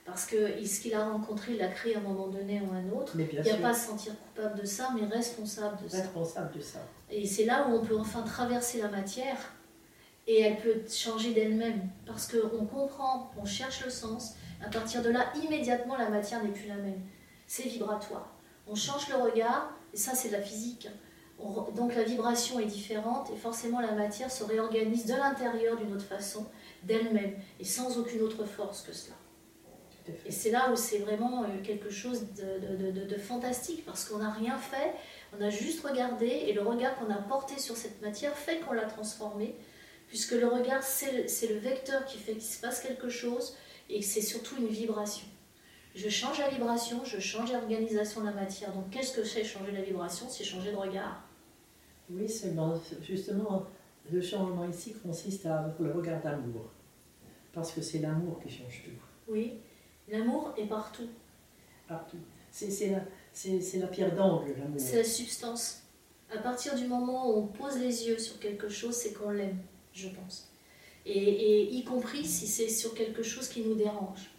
Parce 0.04 0.26
que 0.26 0.64
ce 0.64 0.80
qu'il 0.80 0.94
a 0.94 1.08
rencontré, 1.08 1.52
il 1.52 1.58
l'a 1.58 1.68
créé 1.68 1.94
à 1.94 1.98
un 1.98 2.02
moment 2.02 2.28
donné 2.28 2.60
ou 2.60 2.72
à 2.72 2.76
un 2.76 2.90
autre. 2.90 3.12
Il 3.18 3.26
n'y 3.26 3.38
a 3.38 3.44
sûr, 3.44 3.60
pas 3.60 3.68
à 3.68 3.74
se 3.74 3.86
sentir 3.86 4.12
coupable 4.18 4.60
de 4.60 4.66
ça, 4.66 4.90
mais 4.94 5.06
responsable 5.06 5.82
de 5.84 5.88
ça. 5.88 5.98
responsable 5.98 6.56
de 6.56 6.60
ça. 6.60 6.80
Et 7.10 7.26
c'est 7.26 7.44
là 7.44 7.68
où 7.68 7.74
on 7.74 7.84
peut 7.84 7.96
enfin 7.96 8.22
traverser 8.22 8.80
la 8.82 8.88
matière 8.88 9.38
et 10.26 10.40
elle 10.40 10.58
peut 10.58 10.82
changer 10.88 11.32
d'elle-même. 11.32 11.88
Parce 12.06 12.30
qu'on 12.30 12.66
comprend, 12.66 13.30
on 13.40 13.44
cherche 13.44 13.84
le 13.84 13.90
sens. 13.90 14.34
À 14.64 14.68
partir 14.68 15.02
de 15.02 15.10
là, 15.10 15.32
immédiatement, 15.42 15.96
la 15.96 16.10
matière 16.10 16.42
n'est 16.42 16.50
plus 16.50 16.68
la 16.68 16.76
même. 16.76 17.00
C'est 17.52 17.64
vibratoire. 17.64 18.32
On 18.68 18.76
change 18.76 19.08
le 19.08 19.16
regard, 19.16 19.72
et 19.92 19.96
ça, 19.96 20.14
c'est 20.14 20.28
de 20.28 20.34
la 20.34 20.40
physique. 20.40 20.86
On 21.40 21.62
donc 21.72 21.96
la 21.96 22.04
vibration 22.04 22.60
est 22.60 22.66
différente 22.66 23.28
et 23.34 23.36
forcément 23.36 23.80
la 23.80 23.90
matière 23.90 24.30
se 24.30 24.44
réorganise 24.44 25.04
de 25.06 25.14
l'intérieur 25.14 25.76
d'une 25.76 25.92
autre 25.92 26.04
façon, 26.04 26.46
d'elle-même, 26.84 27.34
et 27.58 27.64
sans 27.64 27.98
aucune 27.98 28.22
autre 28.22 28.44
force 28.44 28.82
que 28.82 28.92
cela. 28.92 29.16
Et 30.26 30.30
c'est 30.30 30.52
là 30.52 30.70
où 30.70 30.76
c'est 30.76 30.98
vraiment 30.98 31.42
euh, 31.42 31.46
quelque 31.64 31.90
chose 31.90 32.20
de, 32.34 32.76
de- 32.76 32.90
de- 32.92 33.04
de 33.06 33.18
fantastique, 33.18 33.84
parce 33.84 34.04
qu'on 34.04 34.18
n'a 34.18 34.30
rien 34.30 34.56
fait, 34.56 34.92
on 35.36 35.42
a 35.42 35.50
juste 35.50 35.84
regardé, 35.84 36.26
et 36.28 36.52
le 36.52 36.62
regard 36.62 36.96
qu'on 37.00 37.10
a 37.12 37.16
porté 37.18 37.58
sur 37.58 37.76
cette 37.76 38.00
matière 38.00 38.36
fait 38.36 38.60
qu'on 38.60 38.74
l'a 38.74 38.84
transformée, 38.86 39.56
puisque 40.06 40.32
le 40.32 40.46
regard, 40.46 40.84
c'est 40.84 41.10
le, 41.48 41.58
vecteur 41.58 42.04
qui 42.04 42.18
fait 42.18 42.34
qu'il 42.34 42.42
se 42.42 42.60
passe 42.60 42.80
quelque 42.80 43.08
chose, 43.08 43.56
et 43.88 44.02
c'est 44.02 44.22
surtout 44.22 44.56
une 44.56 44.68
vibration. 44.68 45.26
Je 46.02 46.08
change 46.08 46.38
la 46.38 46.48
vibration, 46.48 47.04
je 47.04 47.20
change 47.20 47.52
l'organisation 47.52 48.22
de 48.22 48.26
la 48.26 48.32
matière. 48.32 48.72
Donc 48.72 48.88
qu'est-ce 48.90 49.12
que 49.14 49.22
c'est 49.22 49.44
changer 49.44 49.72
la 49.72 49.82
vibration? 49.82 50.26
C'est 50.30 50.44
changer 50.44 50.70
de 50.72 50.76
regard. 50.76 51.22
Oui, 52.08 52.26
justement 53.02 53.66
le 54.10 54.20
changement 54.22 54.66
ici 54.68 54.94
consiste 54.94 55.44
à 55.44 55.58
avoir 55.58 55.74
le 55.82 55.92
regard 55.92 56.22
d'amour. 56.22 56.70
Parce 57.52 57.72
que 57.72 57.82
c'est 57.82 57.98
l'amour 57.98 58.40
qui 58.42 58.48
change 58.48 58.82
tout. 58.84 58.98
Oui, 59.30 59.58
l'amour 60.08 60.54
est 60.56 60.66
partout. 60.66 61.08
partout. 61.86 62.16
C'est 62.50 62.70
c'est 62.70 62.90
la- 62.90 63.04
c'est 63.32 63.78
la 63.78 63.86
pierre 63.88 64.14
d'angle, 64.14 64.54
l'amour. 64.58 64.78
C'est 64.80 64.96
la 64.96 65.04
substance. 65.04 65.82
À 66.34 66.38
partir 66.38 66.74
du 66.76 66.86
moment 66.86 67.28
où 67.30 67.38
on 67.42 67.46
pose 67.48 67.76
les 67.78 68.06
yeux 68.06 68.18
sur 68.18 68.38
quelque 68.38 68.68
chose, 68.68 68.94
c'est 68.94 69.12
qu'on 69.12 69.30
l'aime, 69.30 69.58
je 69.92 70.08
pense. 70.08 70.48
Et, 71.04 71.64
y 71.74 71.84
compris 71.84 72.24
si 72.24 72.46
c'est 72.46 72.68
sur 72.68 72.94
quelque 72.94 73.22
chose 73.22 73.48
qui 73.48 73.60
nous 73.62 73.74
dérange. 73.74 74.30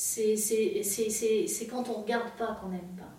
C'est 0.00 1.66
quand 1.68 1.88
on 1.88 1.98
ne 1.98 2.02
regarde 2.04 2.30
pas 2.38 2.56
qu'on 2.60 2.68
n'aime 2.68 2.96
pas. 2.96 3.12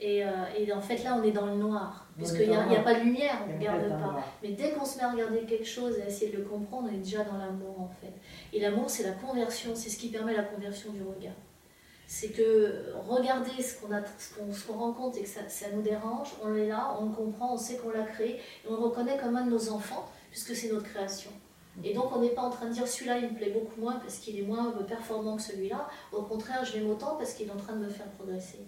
Et, 0.00 0.24
euh, 0.24 0.28
et, 0.56 0.72
en 0.72 0.80
fait, 0.80 1.04
là, 1.04 1.16
on 1.16 1.22
est 1.22 1.30
dans 1.30 1.46
le 1.46 1.54
noir, 1.54 2.06
puisqu'il 2.16 2.48
n'y 2.48 2.56
a, 2.56 2.62
a, 2.62 2.82
pas 2.82 2.94
de 2.94 3.04
lumière, 3.04 3.42
on 3.44 3.52
ne 3.52 3.58
regarde 3.58 3.88
pas. 3.88 4.24
Mais 4.42 4.50
dès 4.50 4.72
qu'on 4.72 4.84
se 4.84 4.96
met 4.96 5.04
à 5.04 5.12
regarder 5.12 5.40
quelque 5.42 5.66
chose 5.66 5.96
et 5.98 6.02
à 6.02 6.06
essayer 6.06 6.32
de 6.32 6.38
le 6.38 6.44
comprendre, 6.44 6.88
on 6.90 6.94
est 6.94 6.98
déjà 6.98 7.22
dans 7.22 7.36
l'amour, 7.36 7.80
en 7.80 7.90
fait. 8.00 8.12
Et 8.52 8.60
l'amour, 8.60 8.90
c'est 8.90 9.04
la 9.04 9.12
conversion, 9.12 9.74
c'est 9.74 9.88
ce 9.88 9.98
qui 9.98 10.08
permet 10.08 10.36
la 10.36 10.42
conversion 10.42 10.92
du 10.92 11.02
regard. 11.02 11.34
C'est 12.08 12.30
que 12.30 12.92
regarder 13.08 13.62
ce 13.62 13.78
qu'on 13.80 14.50
qu 14.50 14.72
rencontre 14.72 15.18
et 15.18 15.22
que 15.22 15.28
ça, 15.28 15.48
ça, 15.48 15.66
nous 15.72 15.82
dérange, 15.82 16.28
on 16.42 16.54
est 16.56 16.66
là, 16.66 16.96
on 17.00 17.06
le 17.06 17.14
comprend, 17.14 17.54
on 17.54 17.58
sait 17.58 17.76
qu'on 17.76 17.90
l'a 17.90 18.04
créé, 18.04 18.36
et 18.36 18.68
on 18.68 18.72
le 18.72 18.80
reconnaît 18.80 19.16
comme 19.16 19.36
un 19.36 19.46
de 19.46 19.50
nos 19.50 19.70
enfants, 19.70 20.08
puisque 20.30 20.56
c'est 20.56 20.72
notre 20.72 20.88
création. 20.88 21.30
Et 21.84 21.94
donc 21.94 22.14
on 22.14 22.20
n'est 22.20 22.30
pas 22.30 22.42
en 22.42 22.50
train 22.50 22.66
de 22.66 22.72
dire 22.72 22.86
celui-là 22.86 23.18
il 23.18 23.30
me 23.30 23.34
plaît 23.36 23.50
beaucoup 23.50 23.80
moins 23.80 23.96
parce 23.96 24.18
qu'il 24.18 24.38
est 24.38 24.42
moins 24.42 24.72
performant 24.86 25.36
que 25.36 25.42
celui-là. 25.42 25.88
Au 26.12 26.22
contraire, 26.22 26.64
je 26.64 26.74
l'aime 26.74 26.90
autant 26.90 27.16
parce 27.16 27.34
qu'il 27.34 27.48
est 27.48 27.52
en 27.52 27.56
train 27.56 27.74
de 27.74 27.84
me 27.84 27.88
faire 27.88 28.10
progresser. 28.12 28.66